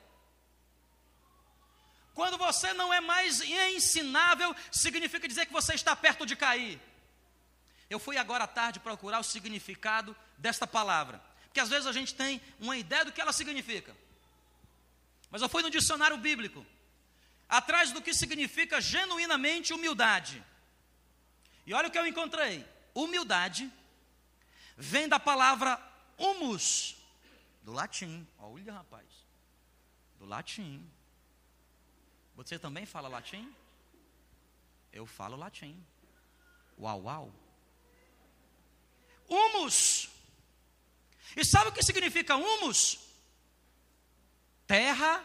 Quando 2.14 2.38
você 2.38 2.74
não 2.74 2.94
é 2.94 3.00
mais 3.00 3.42
ensinável, 3.42 4.54
significa 4.70 5.28
dizer 5.28 5.46
que 5.46 5.54
você 5.54 5.74
está 5.74 5.96
perto 5.96 6.26
de 6.26 6.36
cair. 6.36 6.78
Eu 7.92 8.00
fui 8.00 8.16
agora 8.16 8.46
à 8.46 8.48
tarde 8.48 8.80
procurar 8.80 9.20
o 9.20 9.24
significado 9.24 10.16
desta 10.38 10.66
palavra, 10.66 11.22
porque 11.44 11.60
às 11.60 11.68
vezes 11.68 11.86
a 11.86 11.92
gente 11.92 12.16
tem 12.16 12.42
uma 12.58 12.78
ideia 12.78 13.04
do 13.04 13.12
que 13.12 13.20
ela 13.20 13.34
significa. 13.34 13.94
Mas 15.30 15.42
eu 15.42 15.50
fui 15.50 15.62
no 15.62 15.70
dicionário 15.70 16.16
bíblico, 16.16 16.66
atrás 17.50 17.92
do 17.92 18.02
que 18.02 18.14
significa 18.14 18.80
genuinamente 18.80 19.74
humildade. 19.74 20.42
E 21.66 21.74
olha 21.74 21.90
o 21.90 21.92
que 21.92 21.98
eu 21.98 22.08
encontrei: 22.08 22.66
humildade 22.96 23.70
vem 24.78 25.10
da 25.10 25.20
palavra 25.20 25.78
humus, 26.18 26.96
do 27.62 27.74
latim. 27.74 28.26
Olha, 28.40 28.72
rapaz, 28.72 29.06
do 30.18 30.26
latim. 30.26 30.90
Você 32.38 32.58
também 32.58 32.86
fala 32.86 33.10
latim? 33.10 33.54
Eu 34.94 35.06
falo 35.06 35.36
latim. 35.36 35.76
Uau, 36.80 37.02
uau 37.04 37.51
humus. 39.32 40.10
E 41.36 41.46
sabe 41.46 41.70
o 41.70 41.72
que 41.72 41.84
significa 41.84 42.36
humus? 42.36 43.00
Terra 44.68 45.24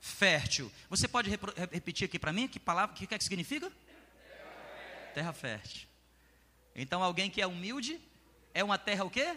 fértil. 0.00 0.70
Você 0.90 1.08
pode 1.08 1.30
repetir 1.30 2.04
aqui 2.04 2.18
para 2.18 2.32
mim 2.32 2.46
que 2.46 2.60
palavra, 2.60 2.94
que, 2.94 3.06
que 3.06 3.14
é 3.14 3.18
que 3.18 3.24
significa? 3.24 3.72
Terra 5.14 5.32
fértil. 5.32 5.88
Então 6.74 7.02
alguém 7.02 7.30
que 7.30 7.40
é 7.40 7.46
humilde 7.46 8.00
é 8.52 8.62
uma 8.62 8.78
terra 8.78 9.04
o 9.04 9.10
quê? 9.10 9.36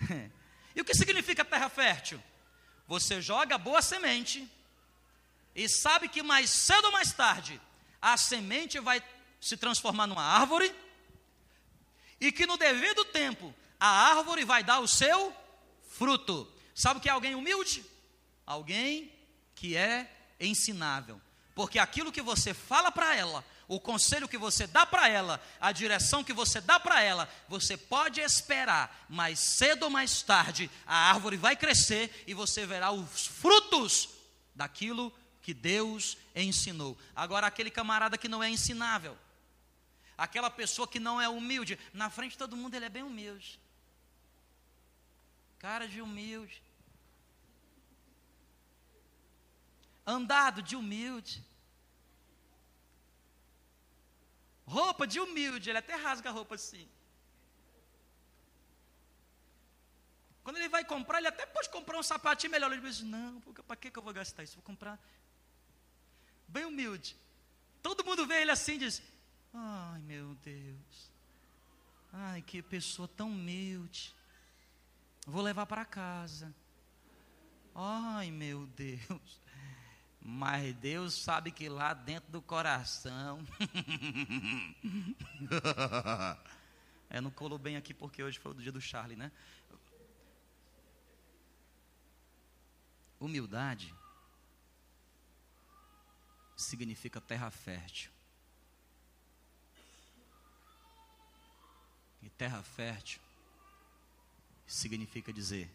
E 0.76 0.80
o 0.80 0.84
que 0.84 0.92
significa 0.92 1.44
terra 1.44 1.68
fértil? 1.68 2.20
Você 2.88 3.22
joga 3.22 3.56
boa 3.56 3.80
semente 3.80 4.50
e 5.54 5.68
sabe 5.68 6.08
que 6.08 6.20
mais 6.20 6.50
cedo 6.50 6.86
ou 6.86 6.90
mais 6.90 7.12
tarde 7.12 7.60
a 8.02 8.16
semente 8.16 8.80
vai 8.80 9.00
se 9.40 9.56
transformar 9.56 10.08
numa 10.08 10.24
árvore 10.24 10.74
e 12.26 12.32
que 12.32 12.46
no 12.46 12.56
devido 12.56 13.04
tempo 13.06 13.54
a 13.78 13.88
árvore 13.88 14.44
vai 14.44 14.62
dar 14.62 14.80
o 14.80 14.88
seu 14.88 15.34
fruto. 15.88 16.50
Sabe 16.74 16.98
o 16.98 17.02
que 17.02 17.08
é 17.08 17.12
alguém 17.12 17.34
humilde? 17.34 17.84
Alguém 18.46 19.12
que 19.54 19.76
é 19.76 20.10
ensinável. 20.40 21.20
Porque 21.54 21.78
aquilo 21.78 22.10
que 22.10 22.22
você 22.22 22.52
fala 22.52 22.90
para 22.90 23.14
ela, 23.14 23.44
o 23.68 23.78
conselho 23.78 24.28
que 24.28 24.36
você 24.36 24.66
dá 24.66 24.84
para 24.84 25.08
ela, 25.08 25.40
a 25.60 25.70
direção 25.70 26.24
que 26.24 26.32
você 26.32 26.60
dá 26.60 26.80
para 26.80 27.00
ela, 27.02 27.28
você 27.48 27.76
pode 27.76 28.20
esperar, 28.20 29.06
mais 29.08 29.38
cedo 29.38 29.84
ou 29.84 29.90
mais 29.90 30.22
tarde, 30.22 30.70
a 30.86 31.10
árvore 31.10 31.36
vai 31.36 31.54
crescer 31.54 32.24
e 32.26 32.34
você 32.34 32.66
verá 32.66 32.90
os 32.90 33.26
frutos 33.26 34.08
daquilo 34.54 35.12
que 35.42 35.54
Deus 35.54 36.16
ensinou. 36.34 36.98
Agora, 37.14 37.46
aquele 37.46 37.70
camarada 37.70 38.18
que 38.18 38.28
não 38.28 38.42
é 38.42 38.50
ensinável, 38.50 39.16
aquela 40.16 40.50
pessoa 40.50 40.86
que 40.88 41.00
não 41.00 41.20
é 41.20 41.28
humilde, 41.28 41.78
na 41.92 42.10
frente 42.10 42.32
de 42.32 42.38
todo 42.38 42.56
mundo 42.56 42.74
ele 42.74 42.84
é 42.84 42.90
bem 42.90 43.02
humilde. 43.02 43.60
Cara 45.58 45.88
de 45.88 46.00
humilde. 46.00 46.62
andado 50.06 50.62
de 50.62 50.76
humilde, 50.76 51.44
roupa 54.66 55.06
de 55.06 55.18
humilde, 55.20 55.70
ele 55.70 55.78
até 55.78 55.94
rasga 55.94 56.28
a 56.28 56.32
roupa 56.32 56.54
assim. 56.54 56.88
Quando 60.42 60.56
ele 60.56 60.68
vai 60.68 60.84
comprar, 60.84 61.18
ele 61.18 61.28
até 61.28 61.46
pode 61.46 61.70
comprar 61.70 61.98
um 61.98 62.02
sapatinho 62.02 62.50
melhor. 62.50 62.70
Ele 62.70 62.82
diz: 62.82 63.00
Não, 63.00 63.40
para 63.40 63.76
que, 63.76 63.90
que 63.90 63.98
eu 63.98 64.02
vou 64.02 64.12
gastar 64.12 64.42
isso? 64.42 64.56
Vou 64.56 64.62
comprar. 64.62 65.00
Bem 66.46 66.66
humilde. 66.66 67.16
Todo 67.82 68.04
mundo 68.04 68.26
vê 68.26 68.42
ele 68.42 68.50
assim 68.50 68.74
e 68.74 68.78
diz: 68.78 69.02
Ai 69.54 70.02
meu 70.02 70.34
Deus. 70.42 71.12
Ai, 72.12 72.42
que 72.42 72.60
pessoa 72.60 73.06
tão 73.06 73.30
humilde. 73.30 74.12
Vou 75.26 75.42
levar 75.42 75.66
para 75.66 75.84
casa. 75.84 76.52
Ai 77.74 78.32
meu 78.32 78.66
Deus. 78.66 79.40
Mas 80.20 80.74
Deus 80.76 81.14
sabe 81.14 81.50
que 81.52 81.68
lá 81.68 81.94
dentro 81.94 82.32
do 82.32 82.42
coração. 82.42 83.46
é, 87.10 87.20
não 87.20 87.30
colou 87.30 87.58
bem 87.58 87.76
aqui 87.76 87.94
porque 87.94 88.22
hoje 88.22 88.38
foi 88.38 88.52
o 88.52 88.54
dia 88.54 88.72
do 88.72 88.80
Charlie, 88.80 89.16
né? 89.16 89.30
Humildade 93.20 93.94
significa 96.56 97.20
terra 97.20 97.50
fértil. 97.50 98.13
E 102.24 102.30
terra 102.30 102.62
fértil 102.62 103.20
significa 104.66 105.30
dizer 105.30 105.70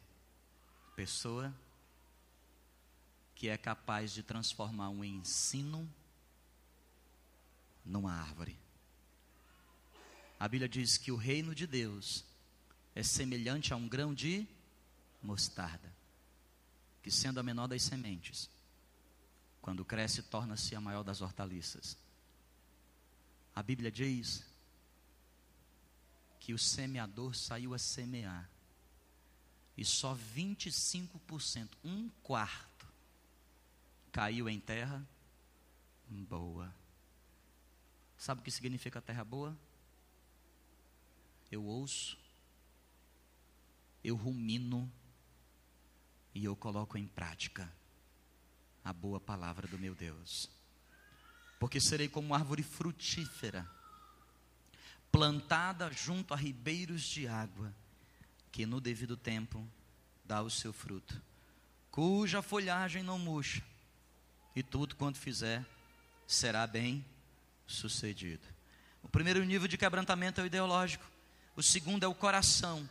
pessoa 0.95 1.53
que 3.35 3.47
é 3.47 3.55
capaz 3.55 4.11
de 4.11 4.23
transformar 4.23 4.89
um 4.89 5.03
ensino 5.03 5.87
numa 7.85 8.11
árvore. 8.11 8.57
A 10.39 10.47
Bíblia 10.47 10.67
diz 10.67 10.97
que 10.97 11.11
o 11.11 11.15
reino 11.15 11.53
de 11.53 11.67
Deus 11.67 12.25
é 12.95 13.03
semelhante 13.03 13.71
a 13.71 13.75
um 13.75 13.87
grão 13.87 14.11
de 14.11 14.47
mostarda, 15.21 15.93
que 17.03 17.11
sendo 17.11 17.39
a 17.39 17.43
menor 17.43 17.67
das 17.67 17.83
sementes, 17.83 18.49
quando 19.61 19.85
cresce, 19.85 20.23
torna-se 20.23 20.75
a 20.75 20.81
maior 20.81 21.03
das 21.03 21.21
hortaliças. 21.21 21.95
A 23.55 23.61
Bíblia 23.61 23.91
diz 23.91 24.48
que 26.49 26.53
o 26.55 26.57
semeador 26.57 27.35
saiu 27.35 27.75
a 27.75 27.77
semear, 27.77 28.49
e 29.77 29.85
só 29.85 30.17
25%, 30.35 31.69
um 31.83 32.09
quarto, 32.23 32.87
caiu 34.11 34.49
em 34.49 34.59
terra 34.59 35.07
boa. 36.07 36.73
Sabe 38.17 38.41
o 38.41 38.43
que 38.43 38.49
significa 38.49 38.99
terra 38.99 39.23
boa? 39.23 39.55
Eu 41.51 41.63
ouço, 41.63 42.17
eu 44.03 44.15
rumino 44.15 44.91
e 46.33 46.43
eu 46.43 46.55
coloco 46.55 46.97
em 46.97 47.05
prática 47.05 47.71
a 48.83 48.91
boa 48.91 49.19
palavra 49.19 49.67
do 49.67 49.77
meu 49.77 49.93
Deus. 49.93 50.49
Porque 51.59 51.79
serei 51.79 52.09
como 52.09 52.33
árvore 52.33 52.63
frutífera, 52.63 53.69
plantada 55.11 55.91
junto 55.91 56.33
a 56.33 56.37
ribeiros 56.37 57.03
de 57.03 57.27
água, 57.27 57.73
que 58.51 58.65
no 58.65 58.79
devido 58.79 59.17
tempo 59.17 59.67
dá 60.23 60.41
o 60.41 60.49
seu 60.49 60.71
fruto, 60.71 61.21
cuja 61.89 62.41
folhagem 62.41 63.03
não 63.03 63.17
murcha 63.17 63.63
e 64.55 64.61
tudo 64.61 64.95
quanto 64.95 65.17
fizer 65.17 65.65
será 66.27 66.67
bem 66.67 67.03
sucedido. 67.65 68.45
O 69.01 69.09
primeiro 69.09 69.43
nível 69.43 69.67
de 69.67 69.77
quebrantamento 69.77 70.39
é 70.39 70.43
o 70.43 70.47
ideológico, 70.47 71.09
o 71.55 71.63
segundo 71.63 72.03
é 72.03 72.07
o 72.07 72.15
coração. 72.15 72.87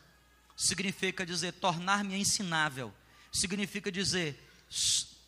Significa 0.56 1.24
dizer 1.24 1.52
tornar-me 1.52 2.16
ensinável, 2.16 2.92
significa 3.32 3.92
dizer 3.92 4.44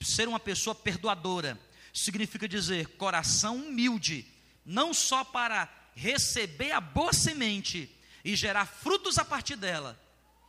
ser 0.00 0.26
uma 0.26 0.40
pessoa 0.40 0.74
perdoadora, 0.74 1.58
significa 1.92 2.48
dizer 2.48 2.86
coração 2.96 3.56
humilde, 3.56 4.26
não 4.64 4.92
só 4.92 5.22
para 5.24 5.68
receber 5.94 6.72
a 6.72 6.80
boa 6.80 7.12
semente 7.12 7.94
e 8.24 8.36
gerar 8.36 8.66
frutos 8.66 9.18
a 9.18 9.24
partir 9.24 9.56
dela, 9.56 10.00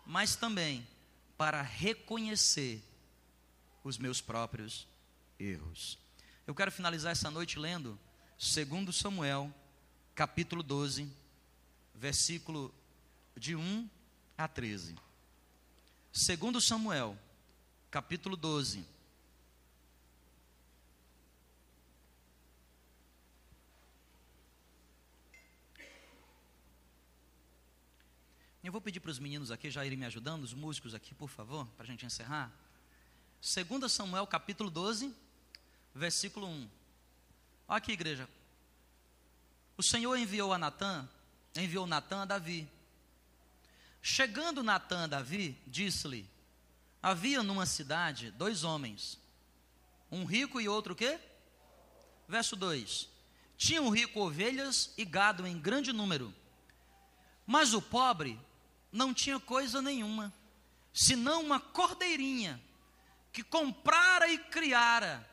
mas 0.06 0.36
também 0.36 0.86
para 1.38 1.62
reconhecer 1.62 2.84
os 3.84 3.98
meus 3.98 4.22
próprios 4.22 4.88
erros. 5.40 5.98
Eu 6.46 6.54
quero 6.54 6.72
finalizar 6.72 7.12
essa 7.12 7.32
noite 7.32 7.58
lendo 7.58 8.00
2 8.38 8.96
Samuel, 8.96 9.54
capítulo 10.14 10.62
12, 10.62 11.12
versículo 11.96 12.74
de 13.36 13.56
1 13.56 13.90
a 14.38 14.48
13. 14.48 14.96
2 16.12 16.64
Samuel, 16.64 17.18
capítulo 17.90 18.36
12. 18.36 18.86
Eu 28.64 28.72
vou 28.72 28.80
pedir 28.80 29.00
para 29.00 29.10
os 29.10 29.18
meninos 29.18 29.50
aqui 29.50 29.72
já 29.72 29.84
irem 29.84 29.98
me 29.98 30.06
ajudando, 30.06 30.44
os 30.44 30.54
músicos 30.54 30.94
aqui, 30.94 31.16
por 31.16 31.28
favor, 31.28 31.66
para 31.70 31.84
a 31.84 31.88
gente 31.88 32.06
encerrar. 32.06 32.52
2 33.42 33.92
Samuel 33.92 34.28
capítulo 34.28 34.70
12, 34.70 35.12
versículo 35.96 36.46
1. 36.46 36.70
Olha 37.68 37.78
aqui, 37.80 37.92
igreja. 37.92 38.30
O 39.76 39.82
Senhor 39.82 40.16
enviou 40.16 40.54
a 40.54 40.60
Natã, 40.60 41.10
enviou 41.56 41.88
Natã 41.88 42.22
a 42.22 42.26
Davi. 42.26 42.70
Chegando 44.00 44.62
Natã 44.62 45.06
a 45.06 45.08
Davi, 45.08 45.60
disse-lhe: 45.66 46.30
Havia 47.02 47.42
numa 47.42 47.66
cidade 47.66 48.30
dois 48.30 48.64
homens, 48.64 49.20
um 50.12 50.24
rico 50.24 50.62
e 50.62 50.70
outro 50.70 50.96
quê? 50.96 51.20
Verso 52.28 52.56
2: 52.56 53.10
Tinha 53.58 53.82
um 53.82 53.90
rico 53.90 54.20
ovelhas 54.20 54.94
e 55.00 55.04
gado 55.04 55.48
em 55.48 55.60
grande 55.60 55.92
número, 55.92 56.32
mas 57.44 57.74
o 57.74 57.82
pobre 57.82 58.40
não 58.92 59.14
tinha 59.14 59.40
coisa 59.40 59.82
nenhuma, 59.82 60.34
senão 60.94 61.42
uma 61.42 61.60
cordeirinha 61.60 62.62
que 63.32 63.44
comprara 63.44 64.28
e 64.28 64.38
criara 64.38 65.28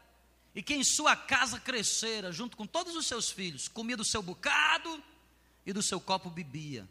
e 0.54 0.62
que 0.62 0.74
em 0.74 0.84
sua 0.84 1.16
casa 1.16 1.58
crescera, 1.60 2.32
junto 2.32 2.56
com 2.56 2.66
todos 2.66 2.94
os 2.96 3.06
seus 3.06 3.30
filhos, 3.30 3.68
comia 3.68 3.96
do 3.96 4.04
seu 4.04 4.22
bocado 4.22 5.02
e 5.66 5.72
do 5.72 5.82
seu 5.82 6.00
copo 6.00 6.30
bebia, 6.30 6.88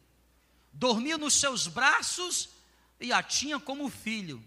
dormia 0.74 1.18
nos 1.18 1.40
seus 1.40 1.68
braços 1.68 2.50
e 3.00 3.12
a 3.12 3.24
tinha 3.24 3.60
como 3.60 3.90
filho, 3.90 4.44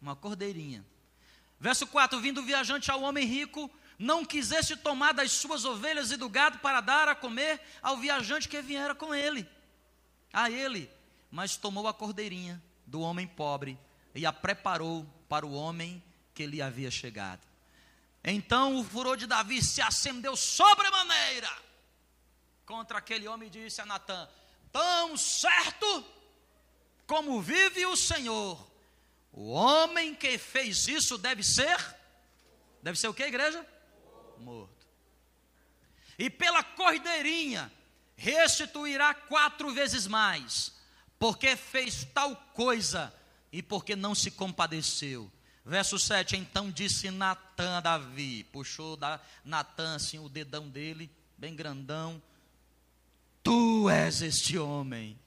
uma 0.00 0.14
cordeirinha. 0.14 0.84
Verso 1.58 1.86
4: 1.86 2.20
Vindo 2.20 2.40
o 2.40 2.44
viajante 2.44 2.90
ao 2.90 3.02
homem 3.02 3.26
rico, 3.26 3.70
não 3.98 4.24
quisesse 4.24 4.76
tomar 4.76 5.12
das 5.12 5.32
suas 5.32 5.64
ovelhas 5.64 6.10
e 6.10 6.16
do 6.16 6.28
gado 6.28 6.58
para 6.58 6.80
dar 6.80 7.08
a 7.08 7.14
comer 7.14 7.60
ao 7.82 7.96
viajante 7.96 8.48
que 8.48 8.60
viera 8.60 8.94
com 8.94 9.14
ele, 9.14 9.48
a 10.32 10.50
ele, 10.50 10.90
mas 11.34 11.56
tomou 11.56 11.88
a 11.88 11.92
cordeirinha 11.92 12.62
do 12.86 13.00
homem 13.00 13.26
pobre 13.26 13.76
e 14.14 14.24
a 14.24 14.32
preparou 14.32 15.04
para 15.28 15.44
o 15.44 15.52
homem 15.52 16.00
que 16.32 16.46
lhe 16.46 16.62
havia 16.62 16.92
chegado. 16.92 17.44
Então 18.22 18.78
o 18.78 18.84
furor 18.84 19.16
de 19.16 19.26
Davi 19.26 19.60
se 19.60 19.82
acendeu 19.82 20.36
sobremaneira 20.36 21.50
contra 22.64 22.98
aquele 22.98 23.26
homem 23.26 23.48
e 23.48 23.50
disse 23.50 23.80
a 23.80 23.84
Natã: 23.84 24.28
Tão 24.70 25.16
certo 25.16 26.06
como 27.04 27.42
vive 27.42 27.84
o 27.84 27.96
Senhor, 27.96 28.56
O 29.32 29.50
homem 29.50 30.14
que 30.14 30.38
fez 30.38 30.86
isso 30.86 31.18
deve 31.18 31.42
ser, 31.42 31.76
deve 32.80 32.96
ser 32.96 33.08
o 33.08 33.14
que, 33.14 33.24
igreja? 33.24 33.66
Morto. 34.38 34.86
E 36.16 36.30
pela 36.30 36.62
cordeirinha 36.62 37.72
restituirá 38.14 39.12
quatro 39.12 39.74
vezes 39.74 40.06
mais, 40.06 40.72
porque 41.24 41.56
fez 41.56 42.04
tal 42.12 42.36
coisa 42.52 43.10
e 43.50 43.62
porque 43.62 43.96
não 43.96 44.14
se 44.14 44.30
compadeceu. 44.30 45.32
Verso 45.64 45.98
7, 45.98 46.36
então 46.36 46.70
disse 46.70 47.10
Natan 47.10 47.78
a 47.78 47.80
Davi, 47.80 48.44
puxou 48.52 48.94
da 48.94 49.18
Natan 49.42 49.94
assim 49.94 50.18
o 50.18 50.28
dedão 50.28 50.68
dele, 50.68 51.10
bem 51.38 51.56
grandão, 51.56 52.22
tu 53.42 53.88
és 53.88 54.20
este 54.20 54.58
homem. 54.58 55.18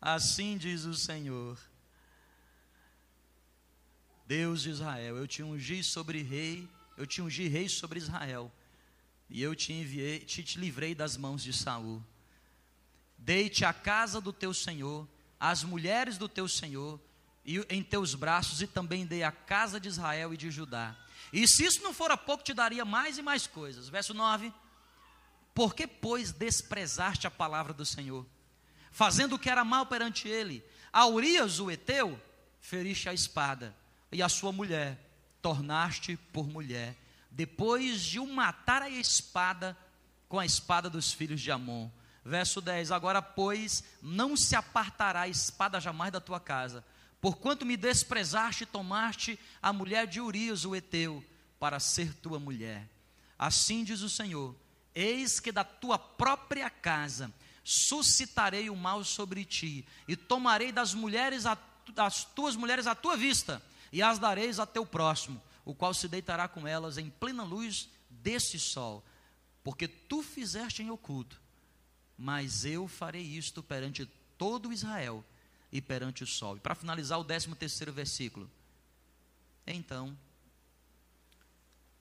Assim 0.00 0.58
diz 0.58 0.86
o 0.86 0.94
Senhor, 0.96 1.56
Deus 4.26 4.62
de 4.62 4.70
Israel, 4.70 5.18
eu 5.18 5.28
te 5.28 5.44
ungi 5.44 5.84
sobre 5.84 6.20
rei, 6.20 6.68
eu 6.96 7.06
te 7.06 7.22
ungi 7.22 7.46
rei 7.46 7.68
sobre 7.68 8.00
Israel, 8.00 8.50
e 9.30 9.40
eu 9.40 9.54
te 9.54 9.72
enviei, 9.72 10.18
te, 10.18 10.42
te 10.42 10.58
livrei 10.58 10.96
das 10.96 11.16
mãos 11.16 11.44
de 11.44 11.52
Saul. 11.52 12.02
Deite 13.24 13.64
a 13.64 13.72
casa 13.72 14.20
do 14.20 14.32
teu 14.32 14.52
Senhor, 14.52 15.08
as 15.38 15.62
mulheres 15.62 16.18
do 16.18 16.28
teu 16.28 16.48
Senhor, 16.48 17.00
e 17.44 17.64
em 17.70 17.80
teus 17.80 18.16
braços, 18.16 18.60
e 18.60 18.66
também 18.66 19.06
dei 19.06 19.22
a 19.22 19.30
casa 19.30 19.78
de 19.78 19.88
Israel 19.88 20.34
e 20.34 20.36
de 20.36 20.50
Judá. 20.50 20.96
E 21.32 21.46
se 21.46 21.64
isso 21.64 21.82
não 21.82 21.94
fora 21.94 22.16
pouco, 22.16 22.42
te 22.42 22.52
daria 22.52 22.84
mais 22.84 23.18
e 23.18 23.22
mais 23.22 23.46
coisas. 23.46 23.88
Verso 23.88 24.12
9: 24.12 24.52
Por 25.54 25.72
que, 25.72 25.86
pois, 25.86 26.32
desprezaste 26.32 27.24
a 27.24 27.30
palavra 27.30 27.72
do 27.72 27.86
Senhor, 27.86 28.26
fazendo 28.90 29.36
o 29.36 29.38
que 29.38 29.48
era 29.48 29.64
mal 29.64 29.86
perante 29.86 30.26
ele? 30.26 30.64
A 30.92 31.06
Urias, 31.06 31.60
o 31.60 31.70
Eteu, 31.70 32.20
feriste 32.60 33.08
a 33.08 33.14
espada, 33.14 33.74
e 34.10 34.20
a 34.20 34.28
sua 34.28 34.50
mulher 34.50 34.98
tornaste 35.40 36.16
por 36.32 36.48
mulher, 36.48 36.96
depois 37.30 38.02
de 38.02 38.18
o 38.18 38.26
matar 38.26 38.82
a 38.82 38.90
espada 38.90 39.78
com 40.28 40.40
a 40.40 40.44
espada 40.44 40.90
dos 40.90 41.12
filhos 41.12 41.40
de 41.40 41.52
Amon. 41.52 41.88
Verso 42.24 42.60
10: 42.60 42.92
Agora, 42.92 43.20
pois, 43.20 43.82
não 44.00 44.36
se 44.36 44.54
apartará 44.54 45.22
a 45.22 45.28
espada 45.28 45.80
jamais 45.80 46.12
da 46.12 46.20
tua 46.20 46.38
casa, 46.38 46.84
porquanto 47.20 47.66
me 47.66 47.76
desprezaste 47.76 48.62
e 48.62 48.66
tomaste 48.66 49.38
a 49.60 49.72
mulher 49.72 50.06
de 50.06 50.20
Urias, 50.20 50.64
o 50.64 50.74
Eteu, 50.74 51.24
para 51.58 51.80
ser 51.80 52.14
tua 52.14 52.38
mulher. 52.38 52.88
Assim 53.36 53.82
diz 53.82 54.02
o 54.02 54.08
Senhor: 54.08 54.54
Eis 54.94 55.40
que 55.40 55.50
da 55.50 55.64
tua 55.64 55.98
própria 55.98 56.70
casa 56.70 57.32
suscitarei 57.64 58.70
o 58.70 58.76
mal 58.76 59.02
sobre 59.02 59.44
ti, 59.44 59.84
e 60.06 60.14
tomarei 60.16 60.70
das 60.70 60.94
mulheres 60.94 61.44
a, 61.44 61.58
das 61.92 62.24
tuas 62.24 62.54
mulheres 62.54 62.86
à 62.86 62.94
tua 62.94 63.16
vista, 63.16 63.60
e 63.90 64.00
as 64.00 64.18
dareis 64.20 64.60
a 64.60 64.66
teu 64.66 64.86
próximo, 64.86 65.42
o 65.64 65.74
qual 65.74 65.92
se 65.92 66.06
deitará 66.06 66.46
com 66.46 66.68
elas 66.68 66.98
em 66.98 67.10
plena 67.10 67.42
luz 67.42 67.88
desse 68.08 68.60
sol, 68.60 69.04
porque 69.64 69.88
tu 69.88 70.22
fizeste 70.22 70.82
em 70.82 70.90
oculto 70.90 71.41
mas 72.22 72.64
eu 72.64 72.86
farei 72.86 73.20
isto 73.20 73.64
perante 73.64 74.06
todo 74.38 74.72
Israel 74.72 75.24
e 75.72 75.82
perante 75.82 76.22
o 76.22 76.26
sol. 76.26 76.56
E 76.56 76.60
para 76.60 76.76
finalizar 76.76 77.18
o 77.18 77.24
13 77.24 77.52
terceiro 77.56 77.92
versículo. 77.92 78.48
Então, 79.66 80.16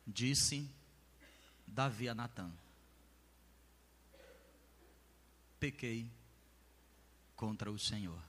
disse 0.05 0.69
Davi 1.65 2.07
a 2.07 2.13
Natã, 2.13 2.51
pequei 5.59 6.07
contra 7.36 7.72
o 7.72 7.80
Senhor. 7.80 8.22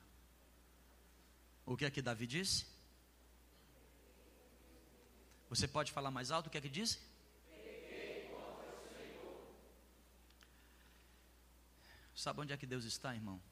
O 1.66 1.76
que 1.76 1.84
é 1.84 1.90
que 1.90 2.01
Davi 2.01 2.26
disse? 2.26 2.64
Você 5.51 5.68
pode 5.68 5.93
falar 5.93 6.11
mais 6.11 6.30
alto 6.30 6.47
o 6.47 6.51
que 6.51 6.57
é 6.57 6.61
que 6.62 6.70
disse? 6.70 7.01
Sabe 12.23 12.41
onde 12.41 12.53
é 12.53 12.57
que 12.57 12.68
Deus 12.68 12.85
está, 12.85 13.12
irmão? 13.12 13.43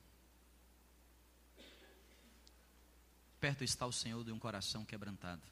Perto 3.40 3.64
está 3.64 3.84
o 3.84 3.92
Senhor 3.92 4.22
de 4.22 4.30
um 4.30 4.38
coração 4.38 4.84
quebrantado. 4.84 5.42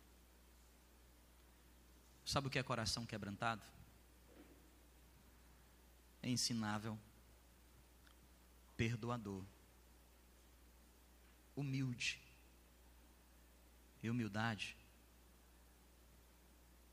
Sabe 2.25 2.47
o 2.47 2.51
que 2.51 2.61
é 2.61 2.63
coração 2.63 3.05
quebrantado? 3.05 3.61
É 6.23 6.31
ensinável, 6.31 6.97
perdoador, 8.77 9.45
humilde. 11.57 12.23
E 14.01 14.09
humildade 14.09 14.77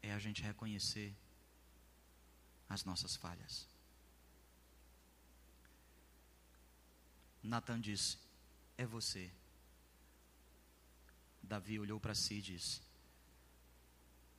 é 0.01 0.11
a 0.11 0.17
gente 0.17 0.41
reconhecer 0.41 1.15
as 2.67 2.84
nossas 2.84 3.15
falhas. 3.15 3.74
Natan 7.45 7.79
disse: 7.79 8.17
É 8.77 8.85
você. 8.85 9.31
Davi 11.41 11.79
olhou 11.79 11.99
para 11.99 12.15
si 12.15 12.35
e 12.35 12.41
disse: 12.41 12.81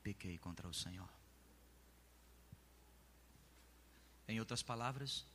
Pequei 0.03 0.37
contra 0.37 0.67
o 0.67 0.73
Senhor. 0.73 1.09
Em 4.27 4.39
outras 4.39 4.61
palavras, 4.61 5.25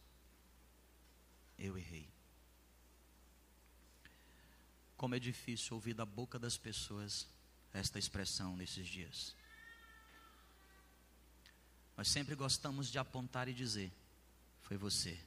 eu 1.59 1.79
errei. 1.79 2.07
Como 4.97 5.15
é 5.15 5.19
difícil 5.19 5.75
ouvir 5.75 5.95
da 5.95 6.05
boca 6.05 6.39
das 6.39 6.57
pessoas 6.59 7.27
esta 7.73 7.99
expressão 7.99 8.57
nesses 8.57 8.87
dias. 8.87 9.35
Nós 11.97 12.09
sempre 12.09 12.35
gostamos 12.35 12.91
de 12.91 12.99
apontar 12.99 13.49
e 13.49 13.55
dizer: 13.55 13.91
Foi 14.63 14.77
você. 14.77 15.19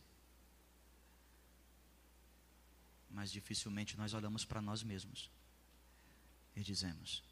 Mas 3.15 3.31
dificilmente 3.31 3.95
nós 3.95 4.13
olhamos 4.13 4.43
para 4.43 4.61
nós 4.61 4.83
mesmos 4.83 5.31
e 6.53 6.61
dizemos: 6.61 7.23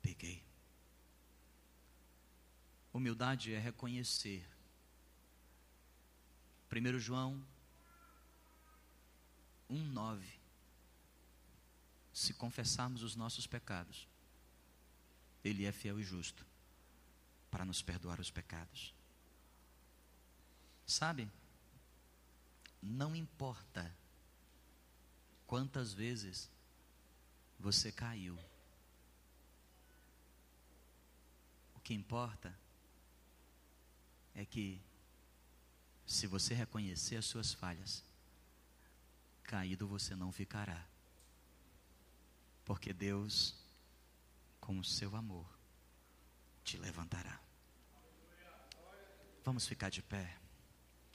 peguei. 0.00 0.40
Humildade 2.92 3.52
é 3.52 3.58
reconhecer. 3.58 4.48
1 6.70 6.98
João 7.00 7.44
1,9. 9.68 10.22
Se 12.12 12.32
confessarmos 12.34 13.02
os 13.02 13.16
nossos 13.16 13.48
pecados, 13.48 14.06
Ele 15.44 15.64
é 15.64 15.72
fiel 15.72 15.98
e 15.98 16.04
justo 16.04 16.46
para 17.50 17.64
nos 17.64 17.82
perdoar 17.82 18.20
os 18.20 18.30
pecados. 18.30 18.94
Sabe? 20.86 21.28
Não 22.80 23.16
importa 23.16 23.92
Quantas 25.48 25.94
vezes 25.94 26.50
você 27.58 27.90
caiu? 27.90 28.38
O 31.74 31.80
que 31.80 31.94
importa 31.94 32.54
é 34.34 34.44
que, 34.44 34.78
se 36.04 36.26
você 36.26 36.52
reconhecer 36.52 37.16
as 37.16 37.24
suas 37.24 37.54
falhas, 37.54 38.04
caído 39.42 39.88
você 39.88 40.14
não 40.14 40.30
ficará. 40.30 40.86
Porque 42.66 42.92
Deus, 42.92 43.54
com 44.60 44.78
o 44.78 44.84
seu 44.84 45.16
amor, 45.16 45.48
te 46.62 46.76
levantará. 46.76 47.40
Vamos 49.42 49.66
ficar 49.66 49.88
de 49.88 50.02
pé. 50.02 50.38